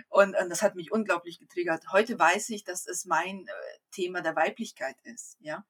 [0.10, 1.84] Und, und das hat mich unglaublich getriggert.
[1.92, 3.52] Heute weiß ich, dass es mein äh,
[3.92, 5.66] Thema der Weiblichkeit ist, ja.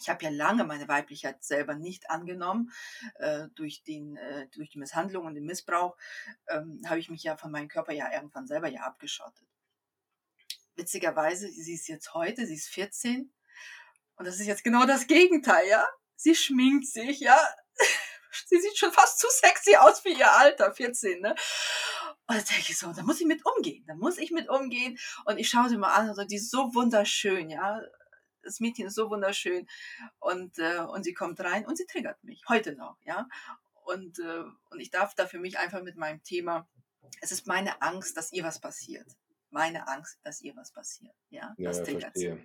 [0.00, 2.72] Ich habe ja lange meine Weiblichkeit selber nicht angenommen.
[3.16, 5.96] Äh, durch, den, äh, durch die Misshandlung und den Missbrauch
[6.48, 9.46] ähm, habe ich mich ja von meinem Körper ja irgendwann selber ja abgeschottet.
[10.74, 13.32] Witzigerweise, sie ist jetzt heute, sie ist 14
[14.16, 15.86] und das ist jetzt genau das Gegenteil, ja.
[16.16, 17.38] Sie schminkt sich, ja
[18.46, 21.34] sie sieht schon fast zu sexy aus für ihr Alter, 14, ne?
[22.28, 24.98] Und da denke ich so, da muss ich mit umgehen, da muss ich mit umgehen.
[25.24, 27.80] Und ich schaue sie mal an, also die ist so wunderschön, ja.
[28.46, 29.66] Das Mädchen ist so wunderschön.
[30.20, 33.28] Und, äh, und sie kommt rein und sie triggert mich, heute noch, ja.
[33.84, 36.68] Und, äh, und ich darf da für mich einfach mit meinem Thema,
[37.20, 39.06] es ist meine Angst, dass ihr was passiert.
[39.50, 41.14] Meine Angst, dass ihr was passiert.
[41.30, 42.38] Ja, ja das triggert verstehe.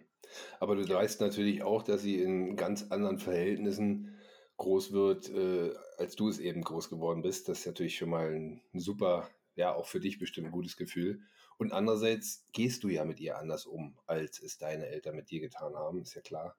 [0.59, 4.17] Aber du weißt natürlich auch, dass sie in ganz anderen Verhältnissen
[4.57, 7.49] groß wird, äh, als du es eben groß geworden bist.
[7.49, 10.77] Das ist natürlich schon mal ein, ein super, ja, auch für dich bestimmt ein gutes
[10.77, 11.21] Gefühl.
[11.61, 15.41] Und andererseits gehst du ja mit ihr anders um, als es deine Eltern mit dir
[15.41, 16.57] getan haben, ist ja klar.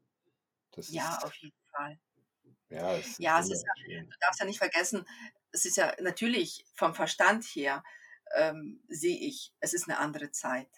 [0.71, 1.99] Das ja, ist, auf jeden Fall.
[2.69, 5.05] Ja, es ja, es ist ja, du darfst ja nicht vergessen,
[5.51, 7.83] es ist ja natürlich vom Verstand her,
[8.37, 10.71] ähm, sehe ich, es ist eine andere Zeit.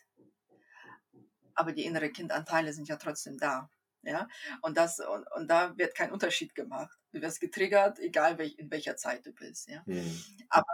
[1.55, 3.69] aber die innere Kindanteile sind ja trotzdem da.
[4.05, 4.27] Ja,
[4.63, 6.99] und das, und, und da wird kein Unterschied gemacht.
[7.13, 9.69] Du wirst getriggert, egal welch, in welcher Zeit du bist.
[9.69, 9.83] Ja.
[9.85, 10.25] Mhm.
[10.49, 10.65] Aber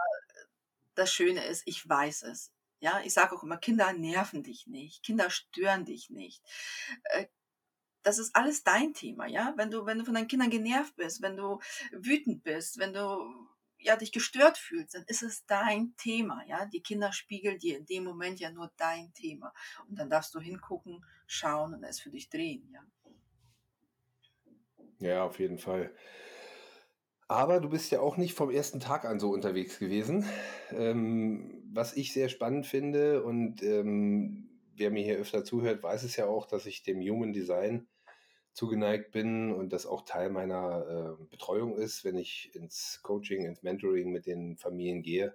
[0.95, 2.53] das Schöne ist, ich weiß es.
[2.81, 6.43] Ja, ich sage auch immer, Kinder nerven dich nicht, Kinder stören dich nicht.
[7.05, 7.27] Äh,
[8.03, 9.53] das ist alles dein Thema, ja.
[9.57, 11.59] Wenn du, wenn du von deinen Kindern genervt bist, wenn du
[11.91, 16.65] wütend bist, wenn du ja dich gestört fühlst, dann ist es dein Thema, ja.
[16.65, 19.53] Die Kinder spiegeln dir in dem Moment ja nur dein Thema.
[19.87, 22.83] Und dann darfst du hingucken, schauen und es für dich drehen, ja.
[24.99, 25.93] Ja, auf jeden Fall.
[27.31, 30.25] Aber du bist ja auch nicht vom ersten Tag an so unterwegs gewesen.
[30.71, 36.17] Ähm, was ich sehr spannend finde und ähm, wer mir hier öfter zuhört, weiß es
[36.17, 37.87] ja auch, dass ich dem Human Design
[38.51, 43.63] zugeneigt bin und das auch Teil meiner äh, Betreuung ist, wenn ich ins Coaching, ins
[43.63, 45.33] Mentoring mit den Familien gehe.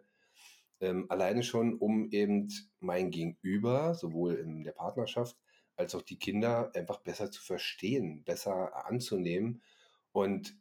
[0.82, 5.38] Ähm, alleine schon, um eben mein Gegenüber, sowohl in der Partnerschaft
[5.76, 9.62] als auch die Kinder, einfach besser zu verstehen, besser anzunehmen.
[10.12, 10.58] Und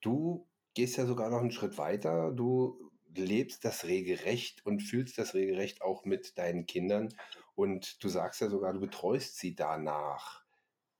[0.00, 2.32] du gehst ja sogar noch einen Schritt weiter.
[2.32, 7.14] Du lebst das Regelrecht und fühlst das Regelrecht auch mit deinen Kindern.
[7.54, 10.42] Und du sagst ja sogar, du betreust sie danach.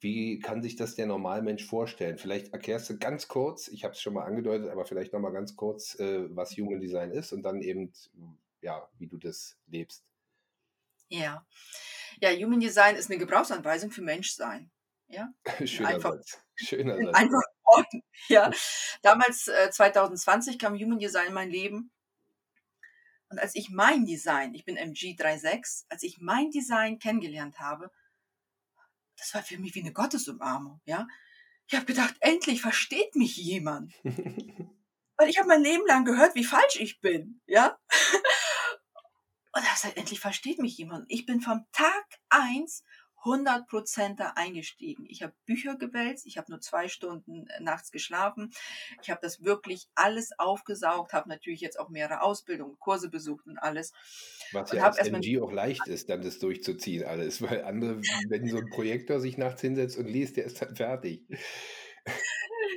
[0.00, 2.18] Wie kann sich das der Normalmensch vorstellen?
[2.18, 5.54] Vielleicht erklärst du ganz kurz, ich habe es schon mal angedeutet, aber vielleicht nochmal ganz
[5.54, 7.92] kurz, äh, was Human Design ist und dann eben,
[8.60, 10.04] ja, wie du das lebst.
[11.08, 11.46] Ja.
[12.20, 14.70] Ja, Human Design ist eine Gebrauchsanweisung für Menschsein.
[15.12, 15.32] Ja?
[15.66, 16.42] Schöner einfach, Satz.
[16.56, 17.14] Schöner Satz.
[17.14, 18.02] Einfach Worten.
[18.28, 18.50] Ja.
[19.02, 21.90] Damals, äh, 2020, kam Human Design in mein Leben.
[23.28, 27.90] Und als ich mein Design, ich bin MG36, als ich mein Design kennengelernt habe,
[29.16, 31.06] das war für mich wie eine Gottesumarmung, ja.
[31.66, 33.94] Ich habe gedacht, endlich versteht mich jemand.
[35.16, 37.78] Weil ich habe mein Leben lang gehört, wie falsch ich bin, ja.
[39.54, 41.04] Und er sagt, endlich versteht mich jemand.
[41.08, 42.84] Ich bin vom Tag eins
[43.24, 45.06] 100% da eingestiegen.
[45.08, 48.52] Ich habe Bücher gewälzt, ich habe nur zwei Stunden äh, nachts geschlafen.
[49.02, 53.58] Ich habe das wirklich alles aufgesaugt, habe natürlich jetzt auch mehrere Ausbildungen, Kurse besucht und
[53.58, 53.92] alles.
[54.52, 58.58] Was ja als MG auch leicht ist, dann das durchzuziehen alles, weil andere, wenn so
[58.58, 61.22] ein Projektor sich nachts hinsetzt und liest, der ist dann fertig.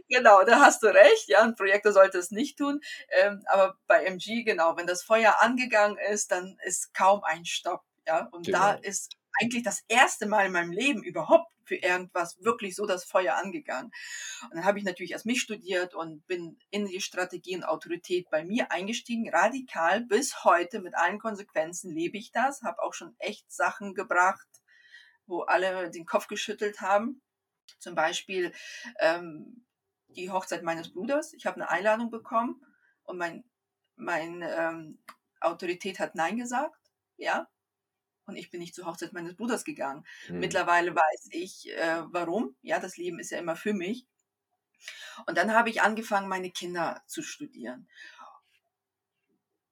[0.08, 1.28] Genau, da hast du recht.
[1.28, 2.82] Ja, ein Projektor sollte es nicht tun.
[3.10, 7.82] Ähm, aber bei MG, genau, wenn das Feuer angegangen ist, dann ist kaum ein Stopp.
[8.08, 8.60] Ja, und genau.
[8.60, 13.04] da ist eigentlich das erste Mal in meinem Leben überhaupt für irgendwas wirklich so das
[13.04, 13.92] Feuer angegangen.
[14.44, 18.30] Und dann habe ich natürlich erst mich studiert und bin in die Strategie und Autorität
[18.30, 23.16] bei mir eingestiegen, radikal bis heute mit allen Konsequenzen lebe ich das, habe auch schon
[23.20, 24.48] echt Sachen gebracht,
[25.26, 27.22] wo alle den Kopf geschüttelt haben.
[27.80, 28.54] Zum Beispiel
[29.00, 29.66] ähm,
[30.08, 31.34] die Hochzeit meines Bruders.
[31.34, 32.62] Ich habe eine Einladung bekommen
[33.04, 33.44] und mein,
[33.96, 35.00] mein ähm,
[35.42, 36.80] Autorität hat Nein gesagt.
[37.18, 37.48] Ja,
[38.26, 40.06] und ich bin nicht zur Hochzeit meines Bruders gegangen.
[40.30, 40.40] Mhm.
[40.40, 42.56] Mittlerweile weiß ich, äh, warum.
[42.62, 44.08] Ja, das Leben ist ja immer für mich.
[45.26, 47.88] Und dann habe ich angefangen, meine Kinder zu studieren.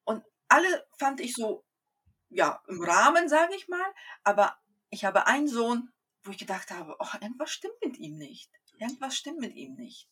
[0.03, 1.65] Und alle fand ich so,
[2.29, 3.93] ja, im Rahmen, sage ich mal.
[4.23, 4.57] Aber
[4.89, 5.91] ich habe einen Sohn,
[6.23, 8.49] wo ich gedacht habe, oh, irgendwas stimmt mit ihm nicht.
[8.77, 10.07] Irgendwas stimmt mit ihm nicht.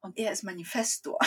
[0.00, 1.18] Und er ist Manifestor.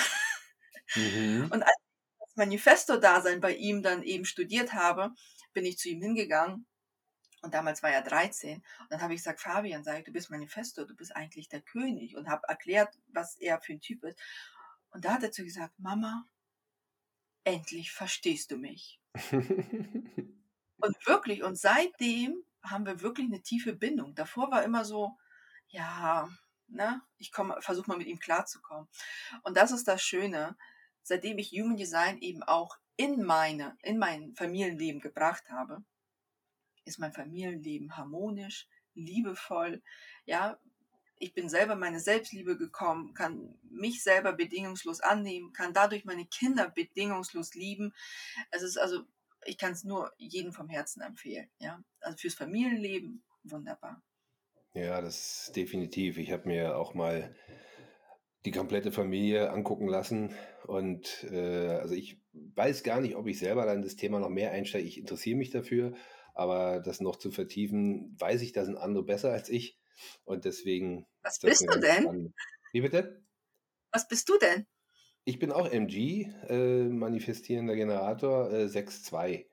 [0.95, 1.49] Mhm.
[1.51, 5.13] Und als ich das Manifestor-Dasein bei ihm dann eben studiert habe,
[5.53, 6.65] bin ich zu ihm hingegangen
[7.41, 8.57] und damals war er 13.
[8.57, 11.61] Und dann habe ich gesagt, Fabian, sag ich, du bist Manifesto, du bist eigentlich der
[11.61, 12.15] König.
[12.15, 14.19] Und habe erklärt, was er für ein Typ ist.
[14.91, 16.27] Und da hat er zu gesagt, Mama,
[17.43, 18.99] endlich verstehst du mich.
[19.31, 24.13] und wirklich, und seitdem haben wir wirklich eine tiefe Bindung.
[24.13, 25.17] Davor war immer so,
[25.69, 26.29] ja,
[26.67, 28.87] ne, ich versuche mal mit ihm klarzukommen.
[29.41, 30.55] Und das ist das Schöne,
[31.01, 35.83] seitdem ich Human Design eben auch in meine, in mein Familienleben gebracht habe,
[36.85, 39.81] ist mein Familienleben harmonisch, liebevoll.
[40.25, 40.59] Ja,
[41.17, 46.69] ich bin selber meine Selbstliebe gekommen, kann mich selber bedingungslos annehmen, kann dadurch meine Kinder
[46.69, 47.91] bedingungslos lieben.
[48.51, 49.01] Es ist also,
[49.45, 51.49] ich kann es nur jedem vom Herzen empfehlen.
[51.57, 54.03] Ja, also fürs Familienleben wunderbar.
[54.75, 56.19] Ja, das ist definitiv.
[56.19, 57.35] Ich habe mir auch mal
[58.45, 60.35] die komplette Familie angucken lassen.
[60.65, 64.51] Und äh, also ich weiß gar nicht, ob ich selber dann das Thema noch mehr
[64.51, 64.87] einsteige.
[64.87, 65.93] Ich interessiere mich dafür,
[66.33, 69.77] aber das noch zu vertiefen, weiß ich, da sind andere besser als ich.
[70.23, 71.05] Und deswegen.
[71.21, 72.03] Was bist du denn?
[72.03, 72.33] Spannend.
[72.71, 73.23] Wie bitte?
[73.91, 74.65] Was bist du denn?
[75.25, 79.45] Ich bin auch MG, äh, manifestierender Generator äh, 6.2.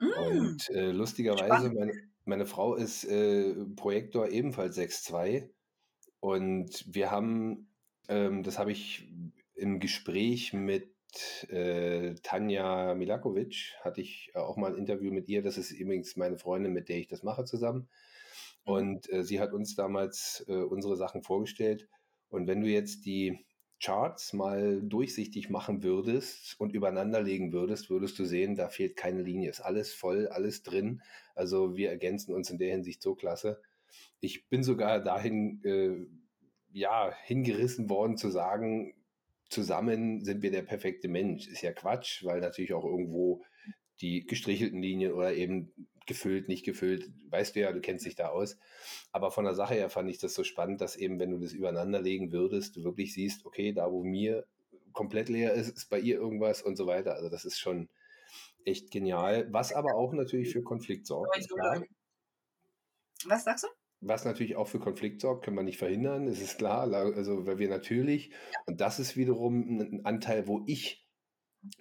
[0.00, 1.92] Mm, und äh, lustigerweise, meine,
[2.24, 5.48] meine, Frau ist äh, Projektor ebenfalls 6.2.
[6.18, 7.68] Und wir haben
[8.08, 9.08] ähm, das habe ich
[9.54, 10.93] im Gespräch mit
[11.48, 15.42] äh, Tanja Milakovic, hatte ich auch mal ein Interview mit ihr.
[15.42, 17.88] Das ist übrigens meine Freundin, mit der ich das mache zusammen.
[18.64, 18.72] Mhm.
[18.72, 21.88] Und äh, sie hat uns damals äh, unsere Sachen vorgestellt.
[22.28, 23.44] Und wenn du jetzt die
[23.80, 29.22] Charts mal durchsichtig machen würdest und übereinander legen würdest, würdest du sehen, da fehlt keine
[29.22, 29.50] Linie.
[29.50, 31.02] Ist alles voll, alles drin.
[31.34, 33.60] Also wir ergänzen uns in der Hinsicht so klasse.
[34.20, 36.06] Ich bin sogar dahin, äh,
[36.72, 38.94] ja, hingerissen worden zu sagen,
[39.54, 41.48] zusammen sind wir der perfekte Mensch.
[41.48, 43.42] Ist ja Quatsch, weil natürlich auch irgendwo
[44.00, 45.72] die gestrichelten Linien oder eben
[46.06, 48.58] gefüllt, nicht gefüllt, weißt du ja, du kennst dich da aus.
[49.12, 51.52] Aber von der Sache her fand ich das so spannend, dass eben, wenn du das
[51.52, 54.44] übereinander legen würdest, du wirklich siehst, okay, da wo mir
[54.92, 57.14] komplett leer ist, ist bei ihr irgendwas und so weiter.
[57.14, 57.88] Also das ist schon
[58.64, 61.34] echt genial, was aber auch natürlich für Konflikt sorgt.
[63.26, 63.68] Was sagst du?
[64.06, 66.92] Was natürlich auch für Konflikt sorgt, können wir nicht verhindern, das ist klar.
[66.92, 68.32] Also, weil wir natürlich,
[68.66, 71.04] und das ist wiederum ein Anteil, wo ich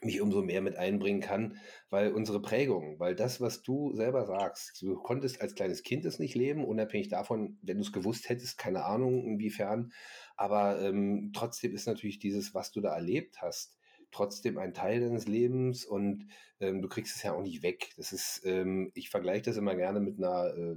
[0.01, 1.57] mich umso mehr mit einbringen kann,
[1.89, 6.19] weil unsere Prägung, weil das, was du selber sagst, du konntest als kleines Kind es
[6.19, 9.91] nicht leben, unabhängig davon, wenn du es gewusst hättest, keine Ahnung inwiefern,
[10.37, 13.77] aber ähm, trotzdem ist natürlich dieses, was du da erlebt hast,
[14.11, 16.27] trotzdem ein Teil deines Lebens und
[16.59, 17.91] ähm, du kriegst es ja auch nicht weg.
[17.97, 20.75] Das ist, ähm, ich vergleiche das immer gerne mit einer äh,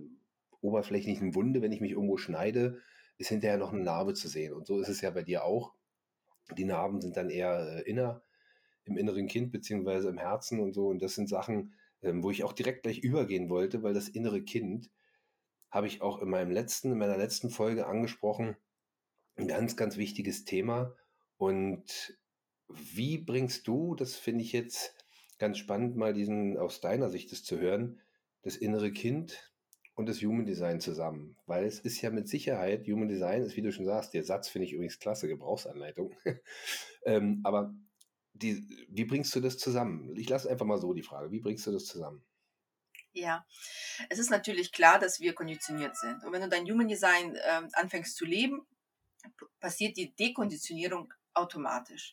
[0.67, 2.81] oberflächlichen Wunde, wenn ich mich irgendwo schneide,
[3.19, 4.53] ist hinterher noch eine Narbe zu sehen.
[4.53, 5.75] Und so ist es ja bei dir auch.
[6.57, 8.23] Die Narben sind dann eher äh, inner
[8.85, 10.89] im inneren Kind beziehungsweise im Herzen und so.
[10.89, 14.43] Und das sind Sachen, ähm, wo ich auch direkt gleich übergehen wollte, weil das innere
[14.43, 14.91] Kind
[15.71, 18.57] habe ich auch in meinem letzten, in meiner letzten Folge angesprochen.
[19.37, 20.95] Ein ganz, ganz wichtiges Thema.
[21.37, 22.17] Und
[22.69, 24.95] wie bringst du, das finde ich jetzt
[25.39, 28.01] ganz spannend, mal diesen aus deiner Sicht das zu hören,
[28.43, 29.53] das innere Kind
[29.97, 31.37] und das Human Design zusammen.
[31.47, 34.49] Weil es ist ja mit Sicherheit, Human Design ist, wie du schon sagst, der Satz
[34.49, 36.15] finde ich übrigens klasse, Gebrauchsanleitung.
[37.05, 37.75] ähm, aber
[38.35, 40.15] die, wie bringst du das zusammen?
[40.17, 42.23] Ich lasse einfach mal so die Frage, wie bringst du das zusammen?
[43.13, 43.47] Ja,
[44.11, 46.23] es ist natürlich klar, dass wir konditioniert sind.
[46.23, 48.67] Und wenn du dein Human Design äh, anfängst zu leben,
[49.59, 52.13] passiert die Dekonditionierung automatisch.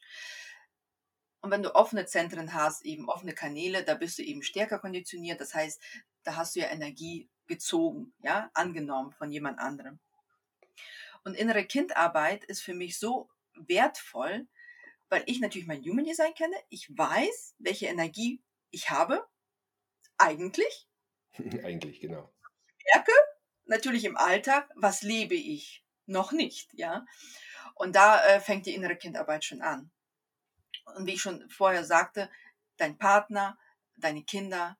[1.41, 5.41] Und wenn du offene Zentren hast, eben offene Kanäle, da bist du eben stärker konditioniert.
[5.41, 5.81] Das heißt,
[6.23, 9.99] da hast du ja Energie gezogen, ja, angenommen von jemand anderem.
[11.23, 14.47] Und innere Kindarbeit ist für mich so wertvoll,
[15.09, 16.55] weil ich natürlich mein Human Design kenne.
[16.69, 19.25] Ich weiß, welche Energie ich habe.
[20.17, 20.87] Eigentlich.
[21.63, 22.33] Eigentlich, genau.
[22.77, 23.11] Ich merke
[23.65, 27.05] natürlich im Alltag, was lebe ich noch nicht, ja.
[27.75, 29.91] Und da äh, fängt die innere Kindarbeit schon an.
[30.95, 32.29] Und wie ich schon vorher sagte,
[32.77, 33.57] dein Partner,
[33.95, 34.77] deine Kinder,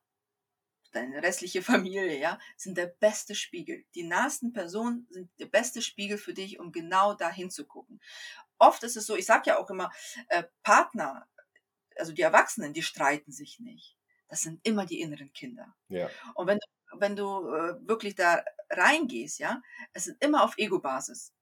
[0.94, 3.84] deine restliche Familie, ja, sind der beste Spiegel.
[3.94, 8.00] Die nahesten Personen sind der beste Spiegel für dich, um genau da hinzugucken
[8.58, 9.90] oft ist es so, ich sage ja auch immer,
[10.28, 11.28] äh, Partner,
[11.96, 13.96] also die Erwachsenen, die streiten sich nicht.
[14.28, 15.74] Das sind immer die inneren Kinder.
[15.88, 16.10] Ja.
[16.34, 21.32] Und wenn du, wenn du äh, wirklich da reingehst, ja, es ist immer auf Ego-Basis.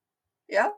[0.48, 0.76] Ja,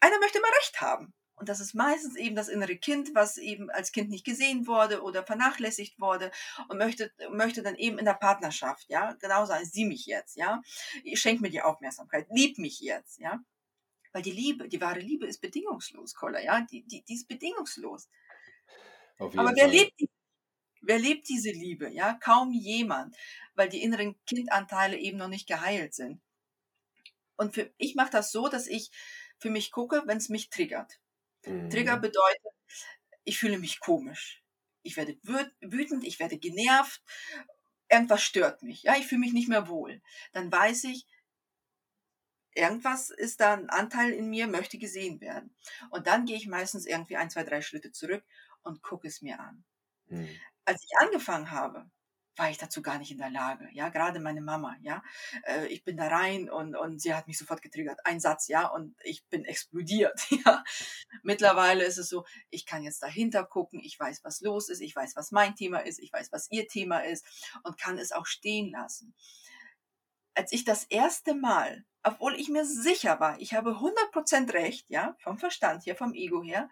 [0.00, 1.12] einer möchte immer Recht haben.
[1.36, 5.02] Und das ist meistens eben das innere Kind, was eben als Kind nicht gesehen wurde
[5.02, 6.30] oder vernachlässigt wurde
[6.68, 10.62] und möchte, möchte dann eben in der Partnerschaft, ja, genau sagen, sieh mich jetzt, ja,
[11.14, 13.44] schenk mir die Aufmerksamkeit, lieb mich jetzt, ja.
[14.12, 18.08] Weil die Liebe, die wahre Liebe ist bedingungslos, Koller, ja, die, die, die ist bedingungslos.
[19.18, 20.08] Aber wer lebt, die,
[20.80, 21.90] wer lebt diese Liebe?
[21.90, 23.14] Ja, kaum jemand,
[23.54, 26.22] weil die inneren Kindanteile eben noch nicht geheilt sind.
[27.36, 28.90] Und für, ich mache das so, dass ich
[29.38, 30.98] für mich gucke, wenn es mich triggert.
[31.46, 31.70] Mhm.
[31.70, 32.52] Trigger bedeutet,
[33.24, 34.42] ich fühle mich komisch.
[34.82, 37.02] Ich werde wütend, ich werde genervt,
[37.90, 38.82] irgendwas stört mich.
[38.84, 40.00] Ja, ich fühle mich nicht mehr wohl.
[40.32, 41.06] Dann weiß ich,
[42.54, 45.54] irgendwas ist da ein Anteil in mir, möchte gesehen werden.
[45.90, 48.24] Und dann gehe ich meistens irgendwie ein, zwei, drei Schritte zurück
[48.62, 49.64] und gucke es mir an.
[50.08, 50.28] Hm.
[50.64, 51.90] Als ich angefangen habe,
[52.36, 53.68] war ich dazu gar nicht in der Lage.
[53.72, 55.02] Ja, gerade meine Mama, ja.
[55.44, 58.00] Äh, ich bin da rein und, und sie hat mich sofort getriggert.
[58.04, 60.64] Ein Satz, ja, und ich bin explodiert, ja.
[61.22, 64.94] Mittlerweile ist es so, ich kann jetzt dahinter gucken, ich weiß, was los ist, ich
[64.94, 67.24] weiß, was mein Thema ist, ich weiß, was ihr Thema ist
[67.62, 69.14] und kann es auch stehen lassen.
[70.34, 75.16] Als ich das erste Mal obwohl ich mir sicher war, ich habe 100% recht, ja,
[75.18, 76.70] vom Verstand her, vom Ego her,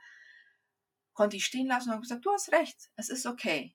[1.12, 3.74] konnte ich stehen lassen und habe gesagt, du hast recht, es ist okay.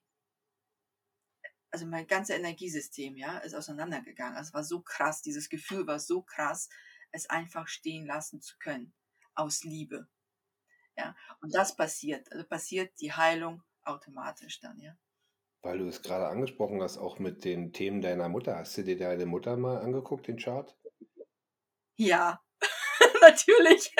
[1.70, 4.38] Also mein ganzes Energiesystem, ja, ist auseinandergegangen.
[4.38, 6.68] Es war so krass, dieses Gefühl war so krass,
[7.12, 8.92] es einfach stehen lassen zu können,
[9.34, 10.08] aus Liebe.
[10.96, 14.96] Ja, und das passiert, also passiert die Heilung automatisch dann, ja.
[15.62, 18.56] Weil du es gerade angesprochen hast, auch mit den Themen deiner Mutter.
[18.56, 20.76] Hast du dir deine Mutter mal angeguckt, den Chart?
[21.96, 22.42] Ja,
[23.22, 23.94] natürlich.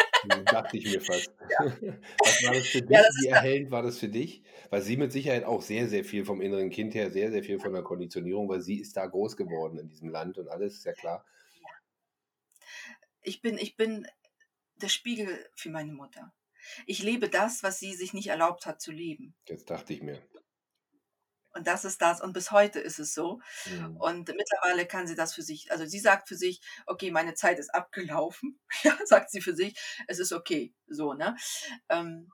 [0.46, 1.32] Dachte ich mir fast.
[1.50, 1.64] Ja.
[2.18, 2.90] Was war das für dich?
[2.90, 4.42] Ja, Wie erhellend war das für dich?
[4.70, 7.58] Weil sie mit Sicherheit auch sehr, sehr viel vom inneren Kind her, sehr, sehr viel
[7.58, 10.84] von der Konditionierung, weil sie ist da groß geworden in diesem Land und alles, ist
[10.84, 11.24] ja klar.
[13.22, 14.06] Ich bin, ich bin
[14.76, 16.32] der Spiegel für meine Mutter.
[16.86, 19.34] Ich lebe das, was sie sich nicht erlaubt hat zu leben.
[19.46, 20.20] Jetzt dachte ich mir.
[21.52, 22.20] Und das ist das.
[22.20, 23.40] Und bis heute ist es so.
[23.66, 23.96] Mhm.
[23.96, 27.58] Und mittlerweile kann sie das für sich, also sie sagt für sich, okay, meine Zeit
[27.58, 28.58] ist abgelaufen.
[28.82, 30.72] Ja, sagt sie für sich, es ist okay.
[30.86, 31.36] So, ne?
[31.88, 32.30] Ähm,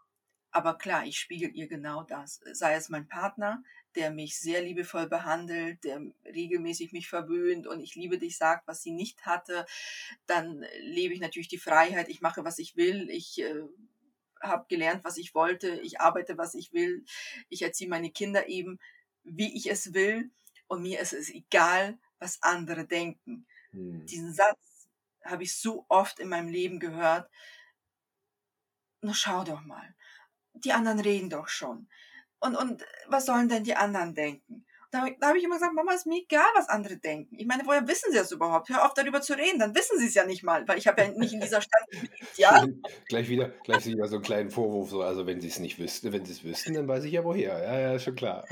[0.52, 2.40] aber klar, ich spiegel ihr genau das.
[2.52, 3.62] Sei es mein Partner,
[3.94, 8.82] der mich sehr liebevoll behandelt, der regelmäßig mich verwöhnt und ich liebe dich sagt, was
[8.82, 9.66] sie nicht hatte,
[10.26, 13.64] dann lebe ich natürlich die Freiheit, ich mache, was ich will, ich äh,
[14.40, 17.04] habe gelernt, was ich wollte, ich arbeite, was ich will,
[17.48, 18.78] ich erziehe meine Kinder eben
[19.26, 20.30] wie ich es will
[20.68, 23.46] und mir ist es egal, was andere denken.
[23.70, 24.06] Hm.
[24.06, 24.88] Diesen Satz
[25.24, 27.30] habe ich so oft in meinem Leben gehört.
[29.00, 29.94] Na schau doch mal,
[30.54, 31.88] die anderen reden doch schon.
[32.38, 34.65] Und, und was sollen denn die anderen denken?
[34.96, 37.36] Da, da habe ich immer gesagt, Mama, ist mir egal, was andere denken.
[37.38, 38.70] Ich meine, woher wissen sie das überhaupt?
[38.70, 41.02] Hör auf, darüber zu reden, dann wissen sie es ja nicht mal, weil ich habe
[41.02, 42.66] ja nicht in dieser Stadt gelebt, ja.
[43.06, 46.14] gleich wieder, gleich wieder so einen kleinen Vorwurf, so, also wenn sie es nicht wüssten,
[46.14, 47.58] wenn sie es wüssten, dann weiß ich ja woher.
[47.58, 48.46] Ja, ja, ist schon klar.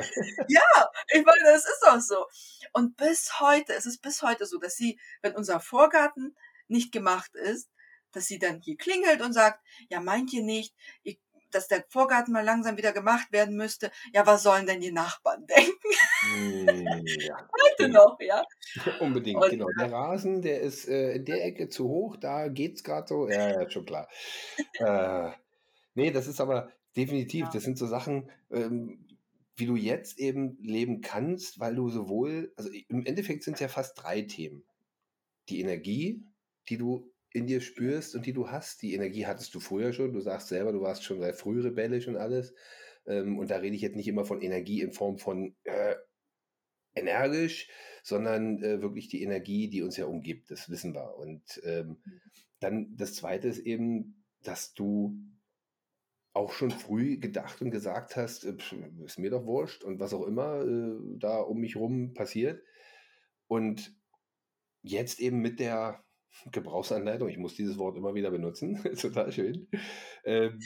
[0.48, 2.26] ja, ich meine, das ist auch so.
[2.74, 6.36] Und bis heute, es ist bis heute so, dass sie, wenn unser Vorgarten
[6.68, 7.70] nicht gemacht ist,
[8.12, 11.16] dass sie dann hier klingelt und sagt, ja, meint ihr nicht, ihr
[11.54, 13.90] dass der Vorgarten mal langsam wieder gemacht werden müsste.
[14.12, 15.88] Ja, was sollen denn die Nachbarn denken?
[16.32, 17.48] Hm, ja.
[17.62, 18.42] Heute noch, ja.
[19.00, 19.66] Unbedingt, Und, genau.
[19.78, 23.28] Der Rasen, der ist äh, in der Ecke zu hoch, da geht es gerade so.
[23.28, 24.08] Ja, ja, schon klar.
[24.78, 25.30] äh,
[25.94, 27.50] nee, das ist aber definitiv, ja.
[27.52, 29.06] das sind so Sachen, ähm,
[29.56, 33.68] wie du jetzt eben leben kannst, weil du sowohl, also im Endeffekt sind es ja
[33.68, 34.64] fast drei Themen.
[35.48, 36.24] Die Energie,
[36.68, 38.80] die du in dir spürst und die du hast.
[38.80, 40.12] Die Energie hattest du vorher schon.
[40.12, 42.54] Du sagst selber, du warst schon sehr früh rebellisch und alles.
[43.06, 45.96] Ähm, und da rede ich jetzt nicht immer von Energie in Form von äh,
[46.94, 47.68] energisch,
[48.04, 50.48] sondern äh, wirklich die Energie, die uns ja umgibt.
[50.52, 51.16] Das wissen wir.
[51.16, 52.20] Und ähm, mhm.
[52.60, 55.18] dann das Zweite ist eben, dass du
[56.34, 58.54] auch schon früh gedacht und gesagt hast, äh,
[59.04, 62.62] ist mir doch wurscht und was auch immer äh, da um mich rum passiert.
[63.48, 63.92] Und
[64.82, 66.03] jetzt eben mit der
[66.52, 69.68] Gebrauchsanleitung, ich muss dieses Wort immer wieder benutzen, total schön,
[70.24, 70.60] ähm,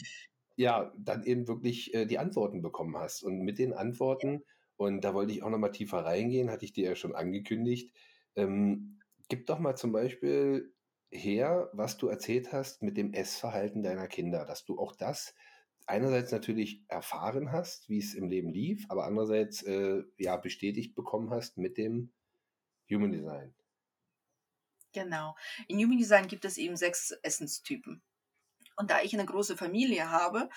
[0.57, 3.23] ja, dann eben wirklich äh, die Antworten bekommen hast.
[3.23, 4.43] Und mit den Antworten,
[4.77, 7.95] und da wollte ich auch nochmal tiefer reingehen, hatte ich dir ja schon angekündigt,
[8.35, 10.73] ähm, gib doch mal zum Beispiel
[11.11, 15.35] her, was du erzählt hast mit dem Essverhalten deiner Kinder, dass du auch das
[15.87, 21.31] einerseits natürlich erfahren hast, wie es im Leben lief, aber andererseits äh, ja bestätigt bekommen
[21.31, 22.13] hast mit dem
[22.91, 23.55] Human Design.
[24.93, 25.37] Genau.
[25.67, 28.03] In Human Design gibt es eben sechs Essenstypen.
[28.77, 30.49] Und da ich eine große Familie habe,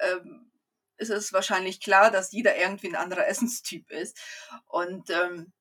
[0.00, 0.50] ähm,
[0.98, 4.18] ist es wahrscheinlich klar, dass jeder irgendwie ein anderer Essenstyp ist.
[4.66, 5.52] Und ähm,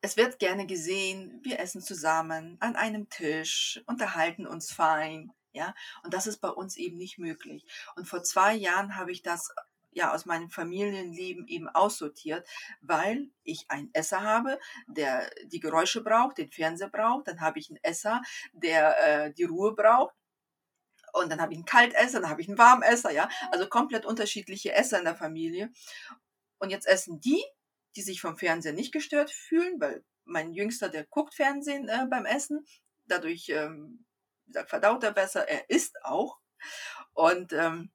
[0.00, 5.32] es wird gerne gesehen, wir essen zusammen an einem Tisch, unterhalten uns fein.
[5.52, 7.66] Ja, und das ist bei uns eben nicht möglich.
[7.96, 9.52] Und vor zwei Jahren habe ich das
[9.90, 12.46] ja aus meinem Familienleben eben aussortiert,
[12.80, 17.70] weil ich einen Esser habe, der die Geräusche braucht, den Fernseher braucht, dann habe ich
[17.70, 18.22] einen Esser,
[18.52, 20.14] der äh, die Ruhe braucht.
[21.14, 23.28] Und dann habe ich einen Kaltesser, dann habe ich einen Warmesser, ja.
[23.50, 25.70] Also komplett unterschiedliche Esser in der Familie.
[26.58, 27.42] Und jetzt essen die,
[27.96, 32.26] die sich vom Fernseher nicht gestört fühlen, weil mein Jüngster, der guckt Fernsehen äh, beim
[32.26, 32.66] Essen.
[33.06, 34.04] Dadurch, ähm,
[34.66, 35.48] verdaut er besser.
[35.48, 36.38] Er isst auch.
[37.14, 37.90] Und ähm,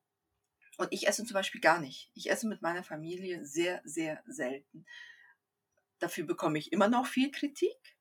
[0.77, 2.11] und ich esse zum Beispiel gar nicht.
[2.13, 4.85] Ich esse mit meiner Familie sehr, sehr selten.
[5.99, 7.97] Dafür bekomme ich immer noch viel Kritik,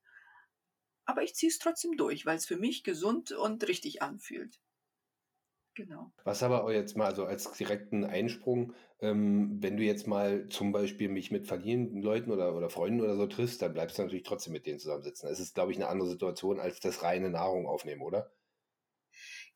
[1.04, 4.60] aber ich ziehe es trotzdem durch, weil es für mich gesund und richtig anfühlt.
[5.74, 6.12] Genau.
[6.24, 10.70] Was aber auch jetzt mal so als direkten Einsprung, ähm, wenn du jetzt mal zum
[10.70, 14.24] Beispiel mich mit verliehenen Leuten oder, oder Freunden oder so triffst, dann bleibst du natürlich
[14.24, 15.30] trotzdem mit denen zusammensitzen.
[15.30, 18.30] Es ist, glaube ich, eine andere Situation als das reine Nahrung aufnehmen, oder?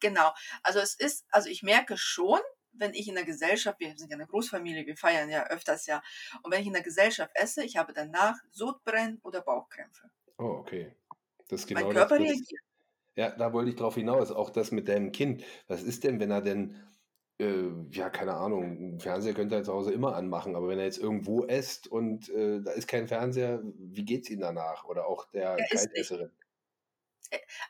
[0.00, 0.32] Genau.
[0.62, 2.40] Also es ist, also ich merke schon,
[2.78, 6.02] wenn ich in der Gesellschaft, wir sind ja eine Großfamilie, wir feiern ja öfters ja,
[6.42, 10.10] und wenn ich in der Gesellschaft esse, ich habe danach Sodbrennen oder Bauchkrämpfe.
[10.38, 10.94] Oh, okay.
[11.48, 12.62] Das ist genau mein Körper das, reagiert.
[13.14, 14.30] Ja, da wollte ich drauf hinaus.
[14.30, 15.42] Auch das mit deinem Kind.
[15.68, 16.76] Was ist denn, wenn er denn,
[17.38, 20.84] äh, ja, keine Ahnung, einen Fernseher könnte er zu Hause immer anmachen, aber wenn er
[20.84, 24.84] jetzt irgendwo isst und äh, da ist kein Fernseher, wie geht es ihm danach?
[24.84, 26.30] Oder auch der Kaltesserin?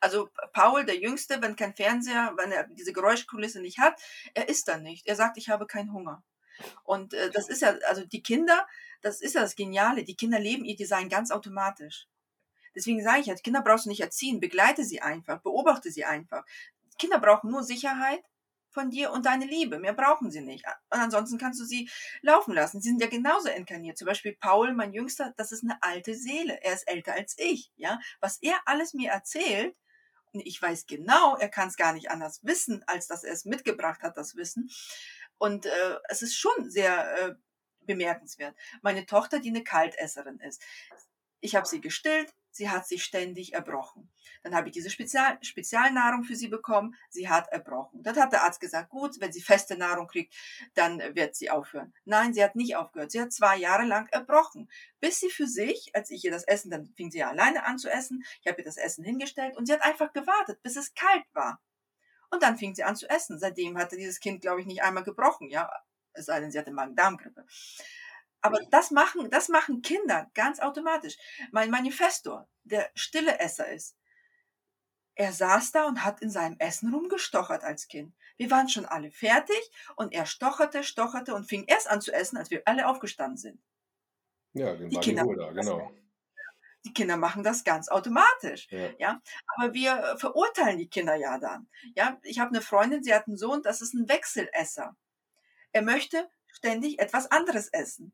[0.00, 4.00] Also Paul, der Jüngste, wenn kein Fernseher, wenn er diese Geräuschkulisse nicht hat,
[4.34, 5.07] er isst dann nicht.
[5.07, 6.22] Er sagt, ich habe keinen Hunger.
[6.84, 8.66] Und äh, das ist ja, also die Kinder,
[9.02, 12.07] das ist ja das Geniale, die Kinder leben ihr Design ganz automatisch.
[12.74, 16.44] Deswegen sage ich, Kinder brauchst du nicht erziehen, begleite sie einfach, beobachte sie einfach.
[16.98, 18.22] Kinder brauchen nur Sicherheit
[18.76, 19.78] von dir und deine Liebe.
[19.78, 20.66] Mehr brauchen sie nicht.
[20.90, 21.88] Und ansonsten kannst du sie
[22.20, 22.82] laufen lassen.
[22.82, 23.96] Sie sind ja genauso inkarniert.
[23.96, 26.62] Zum Beispiel Paul, mein Jüngster, das ist eine alte Seele.
[26.62, 27.72] Er ist älter als ich.
[27.76, 29.74] Ja, was er alles mir erzählt,
[30.32, 33.46] und ich weiß genau, er kann es gar nicht anders wissen, als dass er es
[33.46, 34.68] mitgebracht hat, das Wissen.
[35.38, 37.34] Und äh, es ist schon sehr äh,
[37.80, 38.54] bemerkenswert.
[38.82, 40.62] Meine Tochter, die eine Kaltesserin ist.
[41.40, 44.11] Ich habe sie gestillt, sie hat sich ständig erbrochen.
[44.42, 48.02] Dann habe ich diese Spezial Spezialnahrung für sie bekommen, sie hat erbrochen.
[48.02, 50.34] Dann hat der Arzt gesagt, gut, wenn sie feste Nahrung kriegt,
[50.74, 51.94] dann wird sie aufhören.
[52.04, 53.11] Nein, sie hat nicht aufgehört.
[53.11, 56.70] Sie hat zwei Jahre lang erbrochen, bis sie für sich, als ich ihr das Essen,
[56.70, 59.66] dann fing sie ja alleine an zu essen, ich habe ihr das Essen hingestellt und
[59.66, 61.61] sie hat einfach gewartet, bis es kalt war.
[62.30, 63.38] Und dann fing sie an zu essen.
[63.38, 65.70] Seitdem hatte dieses Kind, glaube ich, nicht einmal gebrochen, ja,
[66.12, 67.44] es sei denn, sie hatte Magen-Darm-Grippe.
[68.41, 71.16] Aber das machen, das machen Kinder ganz automatisch.
[71.53, 73.97] Mein Manifestor, der stille Esser ist,
[75.16, 78.14] er saß da und hat in seinem Essen rumgestochert als Kind.
[78.37, 79.59] Wir waren schon alle fertig
[79.97, 83.59] und er stocherte, stocherte und fing erst an zu essen, als wir alle aufgestanden sind.
[84.53, 85.91] Ja, den die Kinder, da, genau.
[86.84, 88.68] Die Kinder machen das ganz automatisch.
[88.70, 88.91] Ja.
[88.99, 89.22] ja.
[89.57, 91.68] Aber wir verurteilen die Kinder ja dann.
[91.95, 94.97] Ja, ich habe eine Freundin, sie hat einen Sohn, das ist ein Wechselesser.
[95.72, 98.12] Er möchte ständig etwas anderes essen.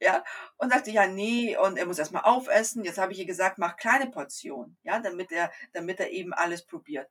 [0.00, 0.24] Ja,
[0.56, 2.84] und sagte, ja, nee, und er muss erstmal aufessen.
[2.84, 6.64] Jetzt habe ich ihr gesagt, mach kleine Portionen, ja, damit er, damit er eben alles
[6.64, 7.10] probiert.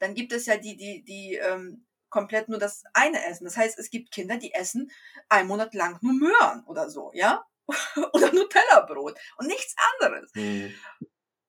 [0.00, 3.44] Dann gibt es ja die, die, die ähm, komplett nur das eine essen.
[3.44, 4.90] Das heißt, es gibt Kinder, die essen
[5.28, 7.44] einen Monat lang nur Möhren oder so, ja,
[8.12, 10.30] oder Nutella-Brot und nichts anderes.
[10.34, 10.74] Mhm.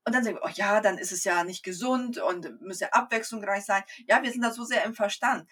[0.06, 2.90] Und dann sagen wir, oh ja, dann ist es ja nicht gesund und muss ja
[2.90, 3.84] abwechslungsreich sein.
[4.08, 5.48] Ja, wir sind da so sehr im Verstand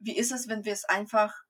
[0.00, 1.44] wie ist es, wenn wir es einfach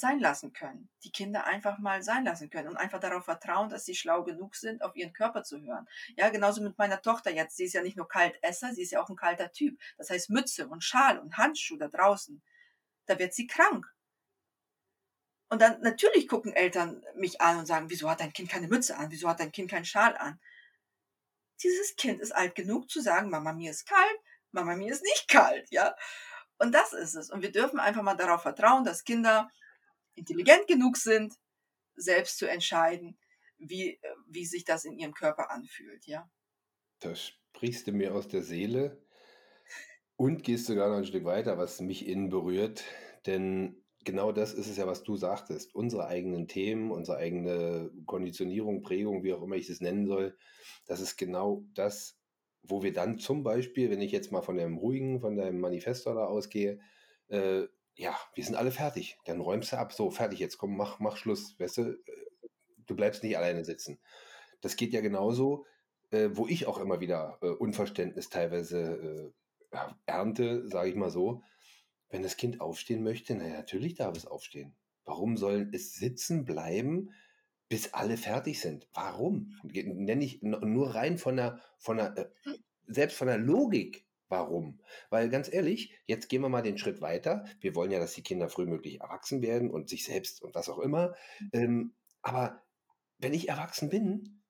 [0.00, 3.84] sein lassen können, die Kinder einfach mal sein lassen können und einfach darauf vertrauen, dass
[3.84, 5.86] sie schlau genug sind, auf ihren Körper zu hören.
[6.16, 7.56] Ja, genauso mit meiner Tochter jetzt.
[7.56, 9.78] Sie ist ja nicht nur Kaltesser, sie ist ja auch ein kalter Typ.
[9.98, 12.42] Das heißt Mütze und Schal und Handschuh da draußen.
[13.06, 13.86] Da wird sie krank.
[15.48, 18.96] Und dann natürlich gucken Eltern mich an und sagen, wieso hat dein Kind keine Mütze
[18.96, 19.10] an?
[19.10, 20.40] Wieso hat dein Kind keinen Schal an?
[21.62, 24.20] Dieses Kind ist alt genug zu sagen, Mama, mir ist kalt,
[24.52, 25.94] Mama, mir ist nicht kalt, ja.
[26.58, 27.30] Und das ist es.
[27.30, 29.50] Und wir dürfen einfach mal darauf vertrauen, dass Kinder
[30.14, 31.34] intelligent genug sind,
[31.94, 33.18] selbst zu entscheiden,
[33.58, 36.30] wie, wie sich das in ihrem Körper anfühlt, ja.
[37.00, 39.02] Da sprichst du mir aus der Seele
[40.16, 42.84] und gehst sogar noch ein Stück weiter, was mich innen berührt,
[43.26, 45.74] denn genau das ist es ja, was du sagtest.
[45.74, 50.36] Unsere eigenen Themen, unsere eigene Konditionierung, Prägung, wie auch immer ich es nennen soll,
[50.86, 52.18] das ist genau das,
[52.62, 56.14] wo wir dann zum Beispiel, wenn ich jetzt mal von dem ruhigen, von deinem Manifesto
[56.14, 56.80] da ausgehe,
[57.28, 57.66] äh,
[58.00, 59.18] ja, wir sind alle fertig.
[59.26, 61.98] Dann räumst du ab, so fertig jetzt, komm, mach, mach Schluss, weißt du, äh,
[62.86, 64.00] du bleibst nicht alleine sitzen.
[64.62, 65.66] Das geht ja genauso,
[66.10, 69.32] äh, wo ich auch immer wieder äh, Unverständnis teilweise
[69.70, 71.42] äh, ernte, sage ich mal so.
[72.08, 74.74] Wenn das Kind aufstehen möchte, na natürlich darf es aufstehen.
[75.04, 77.10] Warum soll es sitzen bleiben,
[77.68, 78.88] bis alle fertig sind.
[78.94, 79.54] Warum?
[79.62, 82.26] Nenne ich nur rein von der, von der, äh,
[82.86, 84.06] selbst von der Logik.
[84.30, 84.80] Warum?
[85.10, 87.44] Weil ganz ehrlich, jetzt gehen wir mal den Schritt weiter.
[87.60, 90.78] Wir wollen ja, dass die Kinder frühmöglich erwachsen werden und sich selbst und was auch
[90.78, 91.14] immer.
[91.52, 92.62] Ähm, aber
[93.18, 94.40] wenn ich erwachsen bin,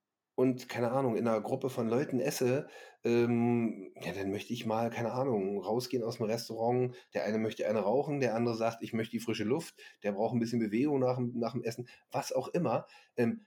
[0.40, 2.66] und keine Ahnung, in einer Gruppe von Leuten esse,
[3.04, 6.94] ähm, ja, dann möchte ich mal, keine Ahnung, rausgehen aus dem Restaurant.
[7.12, 10.34] Der eine möchte eine rauchen, der andere sagt, ich möchte die frische Luft, der braucht
[10.34, 12.86] ein bisschen Bewegung nach, nach dem Essen, was auch immer.
[13.16, 13.44] Ähm,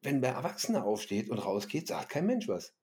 [0.00, 2.74] wenn der Erwachsene aufsteht und rausgeht, sagt kein Mensch was.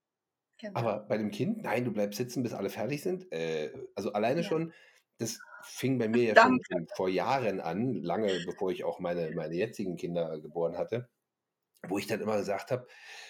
[0.60, 0.80] Genau.
[0.80, 3.32] Aber bei dem Kind, nein, du bleibst sitzen, bis alle fertig sind.
[3.32, 4.48] Äh, also alleine ja.
[4.48, 4.74] schon,
[5.20, 6.60] das fing bei mir ja schon,
[6.96, 11.10] vor Jahren an, lange bevor ich auch meine, meine jetzigen Kinder geboren hatte
[11.88, 12.88] wo ich dann immer gesagt habe,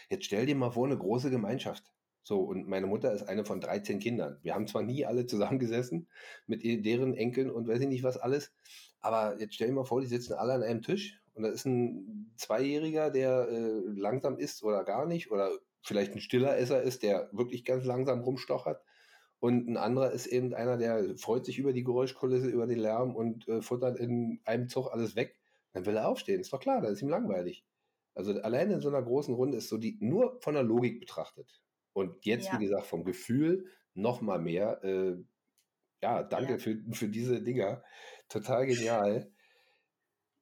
[0.10, 1.84] jetzt stell dir mal vor, eine große Gemeinschaft.
[2.24, 4.38] So, und meine Mutter ist eine von 13 Kindern.
[4.42, 6.10] Wir haben zwar nie alle zusammengesessen
[6.46, 8.54] mit deren Enkeln und weiß ich nicht was alles,
[9.00, 11.66] aber jetzt stell dir mal vor, die sitzen alle an einem Tisch und da ist
[11.66, 15.52] ein Zweijähriger, der äh, langsam isst oder gar nicht oder
[15.82, 18.82] vielleicht ein stiller Esser ist, der wirklich ganz langsam rumstochert.
[19.40, 23.16] Und ein anderer ist eben einer, der freut sich über die Geräuschkulisse, über den Lärm
[23.16, 25.40] und äh, futtert in einem Zug alles weg.
[25.74, 26.42] Dann will er aufstehen.
[26.42, 27.64] Ist doch klar, dann ist ihm langweilig.
[28.16, 31.62] Also alleine in so einer großen Runde ist so die nur von der Logik betrachtet.
[31.94, 32.60] Und jetzt, ja.
[32.60, 34.84] wie gesagt, vom Gefühl noch mal mehr.
[34.84, 35.18] Äh,
[36.02, 36.58] ja, danke ja.
[36.58, 37.84] Für, für diese Dinger.
[38.30, 39.32] Total genial.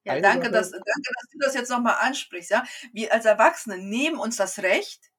[0.04, 2.50] Ja, danke dass, danke, dass du das jetzt nochmal ansprichst.
[2.50, 2.64] Ja?
[2.92, 5.10] Wir als Erwachsene nehmen uns das Recht,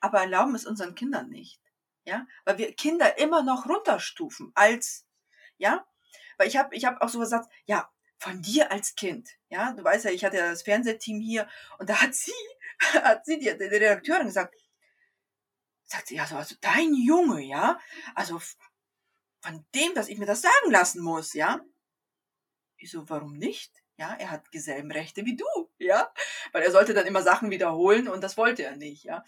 [0.00, 1.60] aber erlauben es unseren Kindern nicht.
[2.04, 2.26] Ja?
[2.44, 5.06] Weil wir Kinder immer noch runterstufen als,
[5.56, 5.86] ja,
[6.36, 9.30] weil ich habe ich hab auch so gesagt, ja, von dir als Kind.
[9.48, 12.32] Ja, du weißt ja, ich hatte ja das Fernsehteam hier und da hat sie
[13.02, 14.54] hat sie die, die Redakteurin gesagt,
[15.84, 17.80] sagt sie, ja, also dein Junge, ja,
[18.14, 18.40] also
[19.40, 21.60] von dem, dass ich mir das sagen lassen muss, ja.
[22.76, 23.77] Ich so, warum nicht?
[23.98, 25.44] Ja, er hat dieselben Rechte wie du,
[25.78, 26.12] ja,
[26.52, 29.24] weil er sollte dann immer Sachen wiederholen und das wollte er nicht, ja.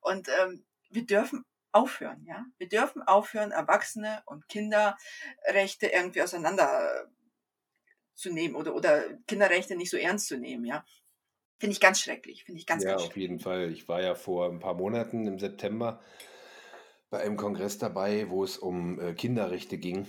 [0.00, 2.44] Und ähm, wir dürfen aufhören, ja.
[2.58, 7.10] Wir dürfen aufhören, Erwachsene und Kinderrechte irgendwie auseinander
[8.14, 10.84] zu nehmen oder, oder Kinderrechte nicht so ernst zu nehmen, ja.
[11.58, 13.70] Finde ich ganz schrecklich, finde ich ganz, Ja, ganz auf jeden Fall.
[13.70, 16.02] Ich war ja vor ein paar Monaten im September
[17.08, 20.06] bei einem Kongress dabei, wo es um äh, Kinderrechte ging.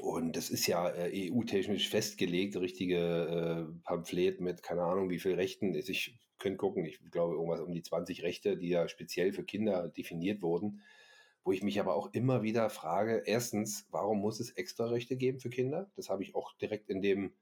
[0.00, 5.34] Und das ist ja äh, EU-technisch festgelegt, richtige äh, Pamphlet mit keine Ahnung wie viel
[5.34, 5.74] Rechten.
[5.74, 9.44] Also ich könnte gucken, ich glaube irgendwas um die 20 Rechte, die ja speziell für
[9.44, 10.82] Kinder definiert wurden.
[11.44, 15.40] Wo ich mich aber auch immer wieder frage, erstens, warum muss es extra Rechte geben
[15.40, 15.90] für Kinder?
[15.94, 17.34] Das habe ich auch direkt in dem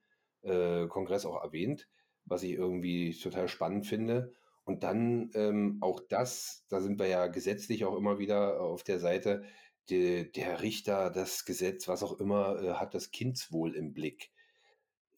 [0.42, 1.88] äh, Kongress auch erwähnt,
[2.24, 4.32] was ich irgendwie total spannend finde.
[4.64, 8.98] Und dann ähm, auch das, da sind wir ja gesetzlich auch immer wieder auf der
[8.98, 9.44] Seite,
[9.90, 14.30] de, der Richter, das Gesetz, was auch immer, äh, hat das Kindswohl im Blick.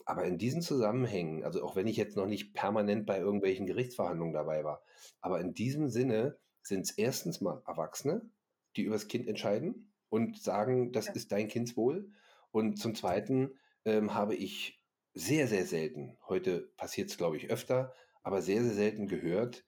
[0.07, 4.35] Aber in diesen Zusammenhängen, also auch wenn ich jetzt noch nicht permanent bei irgendwelchen Gerichtsverhandlungen
[4.35, 4.83] dabei war,
[5.21, 8.29] aber in diesem Sinne sind es erstens mal Erwachsene,
[8.77, 11.12] die über das Kind entscheiden und sagen, das Ja.
[11.12, 12.11] ist dein Kindswohl.
[12.51, 14.83] Und zum Zweiten ähm, habe ich
[15.15, 19.65] sehr, sehr selten, heute passiert es, glaube ich, öfter, aber sehr, sehr selten gehört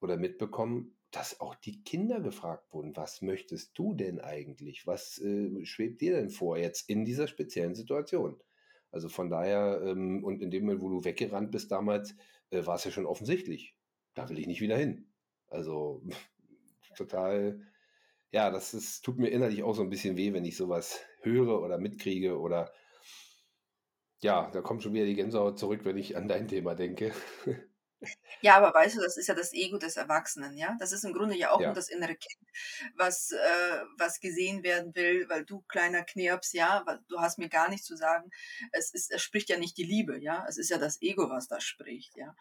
[0.00, 4.86] oder mitbekommen, dass auch die Kinder gefragt wurden, was möchtest du denn eigentlich?
[4.86, 8.42] Was äh, schwebt dir denn vor jetzt in dieser speziellen Situation?
[8.90, 12.14] Also von daher, ähm, und in dem Moment, wo du weggerannt bist damals,
[12.50, 13.76] äh, war es ja schon offensichtlich.
[14.14, 15.12] Da will ich nicht wieder hin.
[15.48, 16.02] Also
[16.96, 17.60] total,
[18.30, 21.60] ja, das ist, tut mir innerlich auch so ein bisschen weh, wenn ich sowas höre
[21.62, 22.72] oder mitkriege oder
[24.22, 27.12] ja, da kommt schon wieder die Gänsehaut zurück, wenn ich an dein Thema denke.
[28.40, 30.76] Ja, aber weißt du, das ist ja das Ego des Erwachsenen, ja.
[30.80, 32.50] Das ist im Grunde ja auch nur Ja, das innere Kind,
[32.96, 37.68] was, äh, was gesehen werden will, weil du kleiner Knirps, ja, du hast mir gar
[37.70, 38.30] nichts zu sagen.
[38.72, 40.44] Es ist, es spricht ja nicht die Liebe, ja.
[40.48, 42.34] Es ist ja das Ego, was da spricht, ja.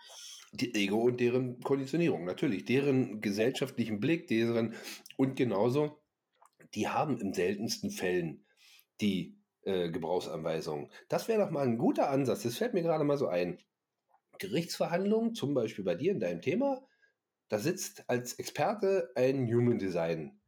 [0.54, 4.76] die Ego und deren Konditionierung, natürlich, deren gesellschaftlichen Blick, deren
[5.18, 6.02] und genauso,
[6.76, 8.46] die haben im seltensten Fällen
[9.02, 10.90] die äh, Gebrauchsanweisungen.
[11.10, 12.44] Das wäre doch mal ein guter Ansatz.
[12.44, 13.60] Das fällt mir gerade mal so ein.
[14.42, 16.88] Gerichtsverhandlungen, zum Beispiel bei dir in deinem Thema,
[17.50, 20.42] da sitzt als Experte ein Human Design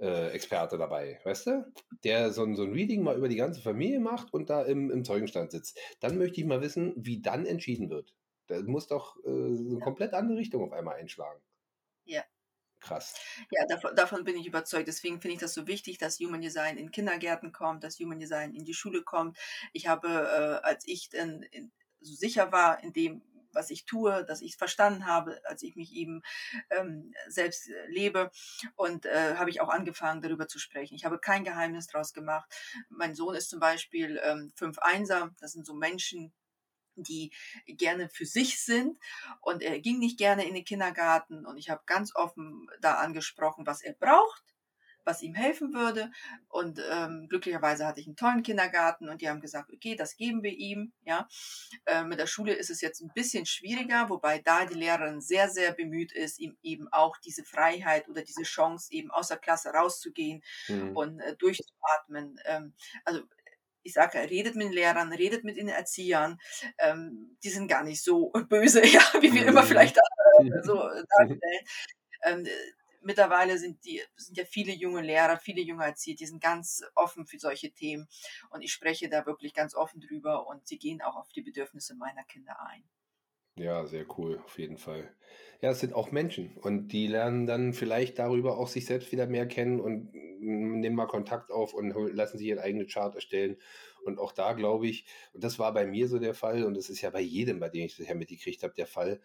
[0.00, 1.72] äh, Experte dabei, weißt du?
[2.04, 4.90] Der so ein, so ein Reading mal über die ganze Familie macht und da im,
[4.90, 5.78] im Zeugenstand sitzt.
[6.00, 8.14] Dann möchte ich mal wissen, wie dann entschieden wird.
[8.48, 9.80] Da muss doch äh, eine Ja.
[9.80, 11.40] komplett andere Richtung auf einmal einschlagen.
[12.06, 12.24] Ja.
[12.80, 13.26] Krass.
[13.50, 14.88] Ja, davon, davon bin ich überzeugt.
[14.88, 18.54] Deswegen finde ich das so wichtig, dass Human Design in Kindergärten kommt, dass Human Design
[18.54, 19.38] in die Schule kommt.
[19.72, 23.22] Ich habe, äh, als ich dann in, so sicher war in dem,
[23.54, 26.22] was ich tue, dass ich es verstanden habe, als ich mich eben
[26.70, 28.30] ähm, selbst äh, lebe
[28.76, 30.94] und äh, habe ich auch angefangen, darüber zu sprechen.
[30.94, 32.50] Ich habe kein Geheimnis draus gemacht.
[32.88, 35.30] Mein Sohn ist zum Beispiel ähm, 5-1er.
[35.40, 36.32] Das sind so Menschen,
[36.96, 37.32] die
[37.66, 38.98] gerne für sich sind
[39.40, 43.66] und er ging nicht gerne in den Kindergarten und ich habe ganz offen da angesprochen,
[43.66, 44.53] was er braucht,
[45.04, 46.10] was ihm helfen würde
[46.48, 50.42] und ähm, glücklicherweise hatte ich einen tollen Kindergarten und die haben gesagt, okay, das geben
[50.42, 51.28] wir ihm, ja.
[51.86, 55.48] Äh, mit der Schule ist es jetzt ein bisschen schwieriger, wobei da die Lehrerin sehr,
[55.50, 59.70] sehr bemüht ist, ihm eben auch diese Freiheit oder diese Chance eben aus der Klasse
[59.70, 60.96] rauszugehen Hm.
[60.96, 62.38] und äh, durchzuatmen.
[62.44, 62.74] Ähm,
[63.04, 63.22] also
[63.82, 66.38] ich sage, redet mit den Lehrern, redet mit den Erziehern.
[66.78, 69.68] Ähm, die sind gar nicht so böse, ja, wie wir immer Hm.
[69.68, 69.96] vielleicht
[70.38, 71.64] äh, so darstellen.
[72.24, 72.50] Ähm, äh,
[73.04, 77.26] mittlerweile sind die sind ja viele junge Lehrer, viele junge Erzieher, die sind ganz offen
[77.26, 78.08] für solche Themen
[78.50, 81.94] und ich spreche da wirklich ganz offen drüber und sie gehen auch auf die Bedürfnisse
[81.94, 82.84] meiner Kinder ein.
[83.56, 85.14] Ja, sehr cool, auf jeden Fall.
[85.60, 89.26] Ja, es sind auch Menschen und die lernen dann vielleicht darüber auch sich selbst wieder
[89.28, 93.56] mehr kennen und nehmen mal Kontakt auf und lassen sich ihren eigenen Chart erstellen.
[94.04, 96.90] Und auch da glaube ich, und das war bei mir so der Fall, und das
[96.90, 99.20] ist ja bei jedem, bei dem ich bisher mitgekriegt habe, der Fall,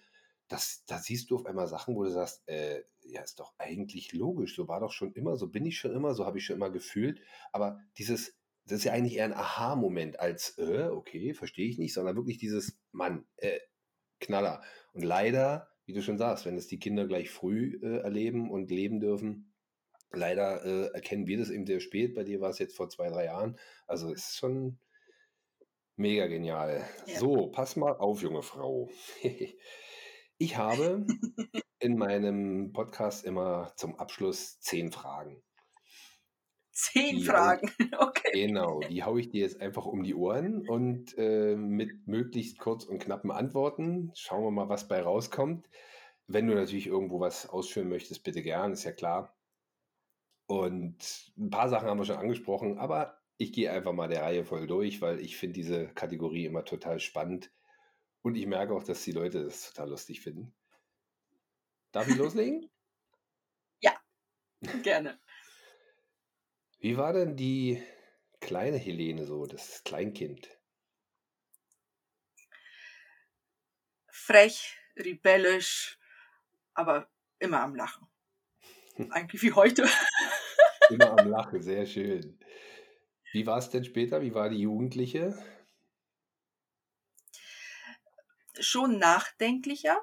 [0.49, 4.13] dass da siehst du auf einmal Sachen, wo du sagst, äh, ja, ist doch eigentlich
[4.13, 6.57] logisch, so war doch schon immer, so bin ich schon immer, so habe ich schon
[6.57, 7.21] immer gefühlt.
[7.51, 8.35] Aber dieses,
[8.65, 12.37] das ist ja eigentlich eher ein Aha-Moment als, äh, okay, verstehe ich nicht, sondern wirklich
[12.37, 13.59] dieses, Mann, äh,
[14.19, 14.61] Knaller.
[14.93, 18.69] Und leider, wie du schon sagst, wenn es die Kinder gleich früh äh, erleben und
[18.69, 19.53] leben dürfen,
[20.11, 22.15] leider äh, erkennen wir das eben sehr spät.
[22.15, 23.57] Bei dir war es jetzt vor zwei, drei Jahren.
[23.87, 24.79] Also es ist schon
[25.95, 26.85] mega genial.
[27.05, 27.19] Ja.
[27.19, 28.89] So, pass mal auf, junge Frau.
[30.41, 31.05] Ich habe
[31.79, 35.43] in meinem Podcast immer zum Abschluss zehn Fragen.
[36.71, 37.69] Zehn Die Fragen,
[37.99, 38.47] okay.
[38.47, 42.85] genau, die haue ich dir jetzt einfach um die Ohren und äh, mit möglichst kurz
[42.85, 44.13] und knappen Antworten.
[44.15, 45.67] Schauen wir mal, was bei rauskommt.
[46.27, 49.35] wenn du natürlich irgendwo was ausführen möchtest, bitte gern, ist ja klar.
[50.47, 54.45] Und ein paar Sachen haben wir schon angesprochen, aber ich gehe einfach mal der Reihe
[54.45, 57.51] voll durch, weil ich finde diese Kategorie immer total spannend.
[58.21, 60.53] Und ich merke auch, dass die Leute das total lustig finden.
[61.91, 62.69] Darf ich loslegen?
[63.81, 63.93] Ja,
[64.83, 65.17] gerne.
[66.79, 67.81] Wie war denn die
[68.41, 70.49] kleine Helene so, das Kleinkind?
[74.11, 75.97] Frech, rebellisch,
[76.73, 77.09] aber
[77.39, 78.07] immer am Lachen.
[79.11, 79.87] Eigentlich wie heute.
[80.89, 82.37] Immer am Lachen, sehr schön.
[83.31, 84.21] Wie war es denn später?
[84.21, 85.37] Wie war die Jugendliche?
[88.59, 89.97] Schon nachdenklicher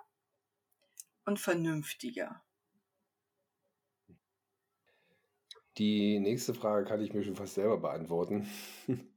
[1.25, 2.43] und vernünftiger.
[5.79, 8.49] Die nächste Frage kann ich mir schon fast selber beantworten.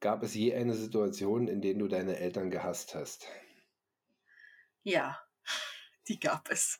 [0.00, 3.26] Gab es je eine Situation, in der du deine Eltern gehasst hast?
[4.84, 5.18] Ja,
[6.08, 6.78] die gab es.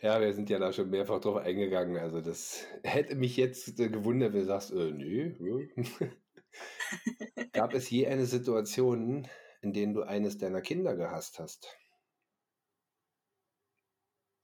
[0.00, 1.96] Ja, wir sind ja da schon mehrfach drauf eingegangen.
[1.96, 5.68] Also das hätte mich jetzt äh, gewundert, wenn du sagst, äh, nö.
[7.52, 9.28] Gab es je eine Situation,
[9.62, 11.66] in der du eines deiner Kinder gehasst hast?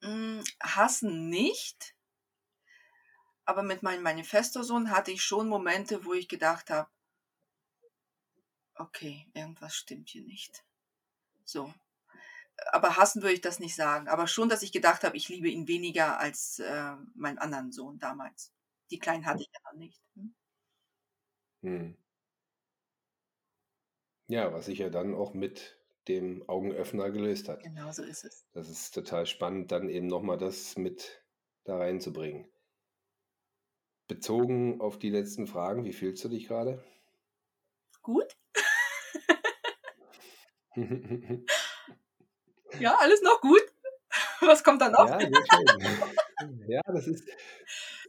[0.00, 1.94] Mm, hassen nicht,
[3.44, 6.88] aber mit meinem Manifesto-Sohn hatte ich schon Momente, wo ich gedacht habe,
[8.76, 10.64] okay, irgendwas stimmt hier nicht.
[11.44, 11.72] So.
[12.72, 14.08] Aber hassen würde ich das nicht sagen.
[14.08, 17.98] Aber schon, dass ich gedacht habe, ich liebe ihn weniger als äh, meinen anderen Sohn
[17.98, 18.52] damals.
[18.90, 20.00] Die Kleinen hatte ich ja noch nicht.
[20.14, 20.34] Hm?
[21.62, 21.96] Hm.
[24.28, 27.62] Ja, was sich ja dann auch mit dem Augenöffner gelöst hat.
[27.62, 28.46] Genau so ist es.
[28.52, 31.22] Das ist total spannend, dann eben nochmal das mit
[31.64, 32.46] da reinzubringen.
[34.06, 36.82] Bezogen auf die letzten Fragen, wie fühlst du dich gerade?
[38.02, 38.36] Gut.
[42.80, 43.62] ja, alles noch gut.
[44.40, 45.08] Was kommt dann noch?
[45.08, 46.64] Ja, sehr schön.
[46.68, 47.28] ja, das ist,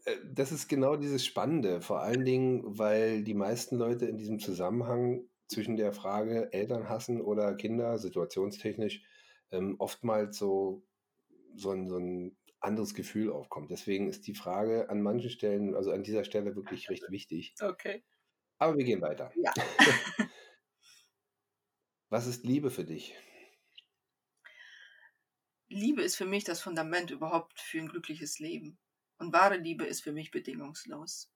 [0.06, 1.82] äh, das ist genau dieses Spannende.
[1.82, 7.22] Vor allen Dingen, weil die meisten Leute in diesem Zusammenhang zwischen der Frage Eltern hassen
[7.22, 9.04] oder Kinder, situationstechnisch,
[9.52, 10.86] ähm, oftmals so,
[11.56, 13.72] so, ein, so ein anderes Gefühl aufkommt.
[13.72, 17.56] Deswegen ist die Frage an manchen Stellen, also an dieser Stelle wirklich recht wichtig.
[17.60, 18.04] Okay.
[18.58, 19.32] Aber wir gehen weiter.
[19.36, 19.54] Ja.
[22.10, 23.16] Was ist Liebe für dich?
[25.68, 28.80] Liebe ist für mich das Fundament überhaupt für ein glückliches Leben.
[29.18, 31.32] Und wahre Liebe ist für mich bedingungslos.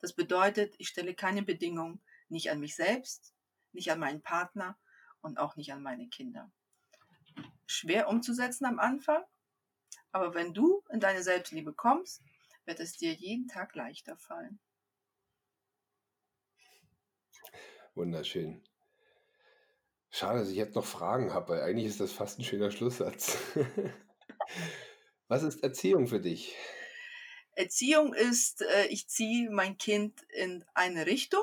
[0.00, 3.34] Das bedeutet, ich stelle keine Bedingung, nicht an mich selbst,
[3.72, 4.78] nicht an meinen Partner
[5.20, 6.50] und auch nicht an meine Kinder.
[7.66, 9.22] Schwer umzusetzen am Anfang,
[10.12, 12.22] aber wenn du in deine Selbstliebe kommst,
[12.64, 14.58] wird es dir jeden Tag leichter fallen.
[17.94, 18.62] Wunderschön.
[20.10, 23.38] Schade, dass ich jetzt noch Fragen habe, weil eigentlich ist das fast ein schöner Schlusssatz.
[25.28, 26.56] Was ist Erziehung für dich?
[27.52, 31.42] Erziehung ist, äh, ich ziehe mein Kind in eine Richtung.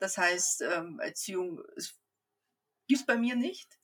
[0.00, 1.62] Das heißt, ähm, Erziehung
[2.88, 3.78] gibt es bei mir nicht.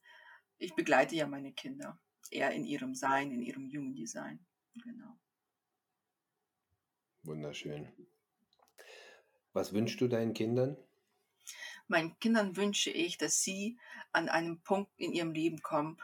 [0.58, 2.00] Ich begleite ja meine Kinder
[2.30, 4.44] eher in ihrem Sein, in ihrem jungen Sein.
[4.82, 5.16] Genau.
[7.22, 7.92] Wunderschön.
[9.52, 10.76] Was wünschst du deinen Kindern?
[11.86, 13.78] Meinen Kindern wünsche ich, dass sie
[14.12, 15.98] an einem Punkt in ihrem Leben kommen,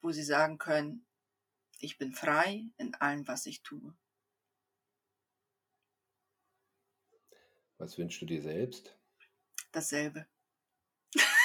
[0.00, 1.06] wo sie sagen können,
[1.80, 3.94] ich bin frei in allem, was ich tue.
[7.78, 8.96] Was wünschst du dir selbst?
[9.74, 10.26] Dasselbe.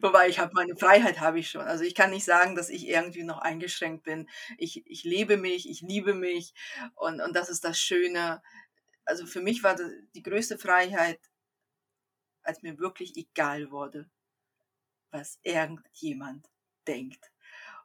[0.00, 1.62] Wobei ich habe meine Freiheit habe ich schon.
[1.62, 4.28] Also ich kann nicht sagen, dass ich irgendwie noch eingeschränkt bin.
[4.58, 6.54] Ich, ich lebe mich, ich liebe mich
[6.94, 8.42] und, und das ist das Schöne.
[9.04, 9.76] Also für mich war
[10.14, 11.20] die größte Freiheit,
[12.42, 14.08] als mir wirklich egal wurde,
[15.10, 16.48] was irgendjemand
[16.86, 17.32] denkt.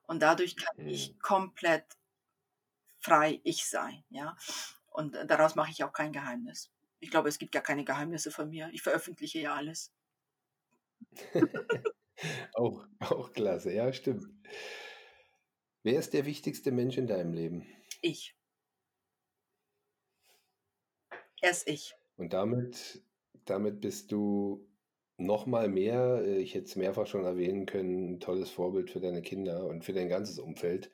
[0.03, 1.85] Und dadurch kann ich komplett
[2.99, 4.37] frei ich sein, ja.
[4.87, 6.70] Und daraus mache ich auch kein Geheimnis.
[7.01, 8.69] Ich glaube, es gibt gar keine Geheimnisse von mir.
[8.71, 9.91] Ich veröffentliche ja alles.
[12.53, 14.27] Auch auch klasse, ja, stimmt.
[15.83, 17.67] Wer ist der wichtigste Mensch in deinem Leben?
[18.01, 18.35] Ich.
[21.41, 21.93] Erst ich.
[22.17, 23.01] Und damit
[23.45, 24.67] damit bist du
[25.17, 28.99] noch mal mehr, äh, ich hätte es mehrfach schon erwähnen können, 'n tolles Vorbild für
[29.01, 30.91] deine Kinder und für dein ganzes Umfeld.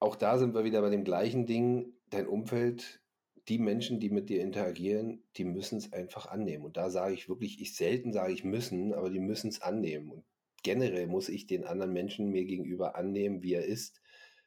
[0.00, 1.94] Auch da sind wir wieder bei dem gleichen Ding.
[2.10, 3.00] Dein Umfeld
[3.48, 6.64] die Menschen, die mit dir interagieren, die müssen es einfach annehmen.
[6.64, 10.10] Und da sage ich wirklich, ich selten sage ich müssen, aber die müssen es annehmen.
[10.10, 10.24] Und
[10.62, 14.00] generell muss ich den anderen Menschen mir gegenüber annehmen, wie er ist,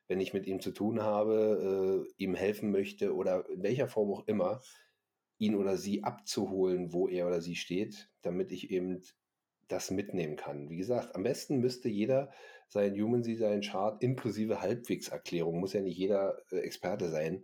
[0.08, 4.12] wenn ich mit ihm zu tun habe, äh, ihm helfen möchte oder in welcher Form
[4.12, 4.62] auch immer,
[5.38, 9.02] ihn oder sie abzuholen, wo er oder sie steht, damit ich eben
[9.68, 10.70] das mitnehmen kann.
[10.70, 12.32] Wie gesagt, am besten müsste jeder
[12.68, 17.44] sein Human Design Chart inklusive Halbwegserklärung, muss ja nicht jeder äh, Experte sein,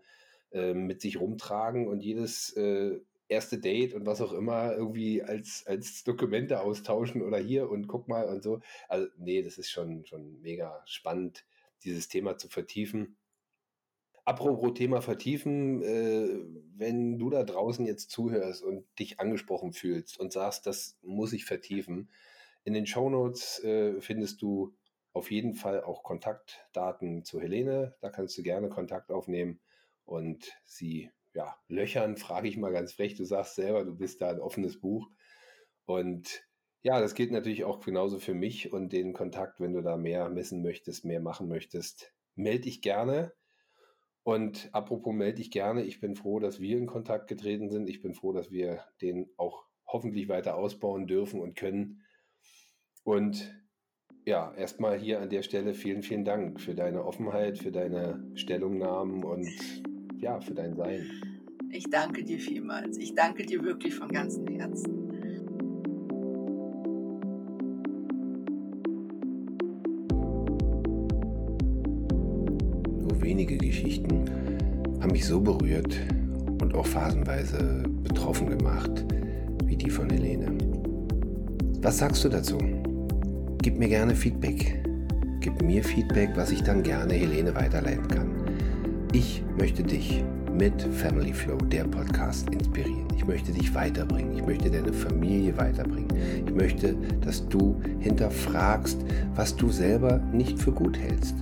[0.52, 5.66] äh, mit sich rumtragen und jedes äh, erste Date und was auch immer irgendwie als,
[5.68, 8.62] als Dokumente austauschen oder hier und guck mal und so.
[8.88, 11.46] Also, nee, das ist schon, schon mega spannend,
[11.84, 13.18] dieses Thema zu vertiefen.
[14.24, 16.40] Apropos Thema vertiefen, äh,
[16.76, 21.46] wenn du da draußen jetzt zuhörst und dich angesprochen fühlst und sagst, das muss ich
[21.46, 22.10] vertiefen,
[22.66, 24.76] in den Shownotes äh, findest du
[25.14, 27.96] auf jeden Fall auch Kontaktdaten zu Helene.
[28.02, 29.62] Da kannst du gerne Kontakt aufnehmen
[30.08, 33.16] und sie ja, löchern, frage ich mal ganz frech.
[33.16, 35.08] Du sagst selber, du bist da ein offenes Buch.
[35.86, 36.44] Und
[36.82, 40.30] ja, das gilt natürlich auch genauso für mich und den Kontakt, wenn du da mehr
[40.30, 43.34] messen möchtest, mehr machen möchtest, melde dich gerne.
[44.24, 47.88] Und apropos melde dich gerne, ich bin froh, dass wir in Kontakt getreten sind.
[47.88, 52.04] Ich bin froh, dass wir den auch hoffentlich weiter ausbauen dürfen und können.
[53.04, 53.54] Und
[54.26, 59.24] ja, erstmal hier an der Stelle vielen, vielen Dank für deine Offenheit, für deine Stellungnahmen
[59.24, 59.48] und
[60.20, 61.02] ja, für dein Sein.
[61.72, 62.98] Ich danke dir vielmals.
[62.98, 65.08] Ich danke dir wirklich von ganzem Herzen.
[73.02, 74.26] Nur wenige Geschichten
[75.02, 75.96] haben mich so berührt
[76.62, 79.06] und auch phasenweise betroffen gemacht
[79.66, 80.58] wie die von Helene.
[81.82, 82.58] Was sagst du dazu?
[83.62, 84.82] Gib mir gerne Feedback.
[85.42, 88.37] Gib mir Feedback, was ich dann gerne Helene weiterleiten kann.
[89.14, 90.24] Ich möchte dich
[90.58, 93.08] mit Family Flow, der Podcast, inspirieren.
[93.16, 94.36] Ich möchte dich weiterbringen.
[94.36, 96.10] Ich möchte deine Familie weiterbringen.
[96.46, 98.98] Ich möchte, dass du hinterfragst,
[99.36, 101.36] was du selber nicht für gut hältst.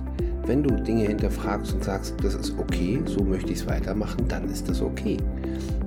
[0.46, 4.48] Wenn du Dinge hinterfragst und sagst, das ist okay, so möchte ich es weitermachen, dann
[4.48, 5.16] ist das okay.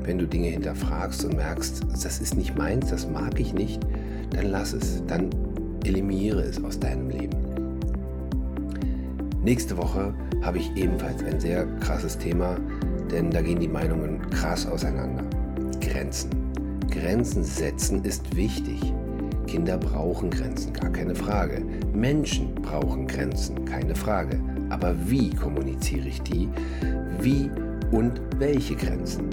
[0.03, 3.79] Wenn du Dinge hinterfragst und merkst, das ist nicht meins, das mag ich nicht,
[4.31, 5.01] dann lass es.
[5.07, 5.29] Dann
[5.85, 7.37] Eliminiere es aus deinem Leben.
[9.43, 12.57] Nächste Woche habe ich ebenfalls ein sehr krasses Thema,
[13.11, 15.23] denn da gehen die Meinungen krass auseinander.
[15.81, 16.29] Grenzen.
[16.89, 18.93] Grenzen setzen ist wichtig.
[19.47, 21.63] Kinder brauchen Grenzen, gar keine Frage.
[21.93, 24.39] Menschen brauchen Grenzen, keine Frage.
[24.69, 26.49] Aber wie kommuniziere ich die?
[27.19, 27.49] Wie
[27.91, 29.29] und welche Grenzen?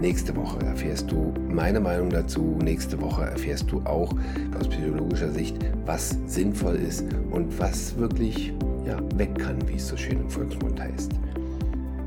[0.00, 2.56] Nächste Woche erfährst du meine Meinung dazu.
[2.62, 4.14] Nächste Woche erfährst du auch
[4.58, 8.52] aus psychologischer Sicht, was sinnvoll ist und was wirklich
[8.88, 11.12] ja, weg kann, wie es so schön im Volksmund heißt.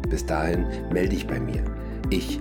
[0.10, 1.64] Bis dahin melde dich bei mir.
[2.10, 2.40] Ich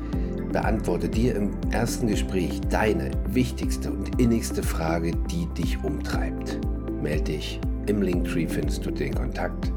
[0.51, 6.59] beantworte dir im ersten Gespräch deine wichtigste und innigste Frage, die dich umtreibt.
[7.03, 7.61] Melde dich.
[7.87, 9.73] Im Linktree findest du den Kontakt.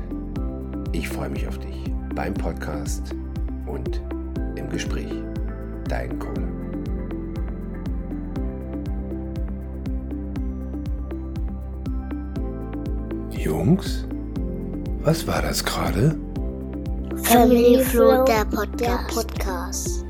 [0.94, 1.84] Ich freue mich auf dich
[2.16, 3.16] beim Podcast
[3.66, 4.02] und
[4.56, 5.12] im Gespräch
[5.88, 6.48] dein Kohle.
[13.32, 14.06] Jungs,
[15.04, 16.16] was war das gerade?
[17.24, 18.80] Family Flow, der Podcast.
[18.80, 20.03] Der Podcast.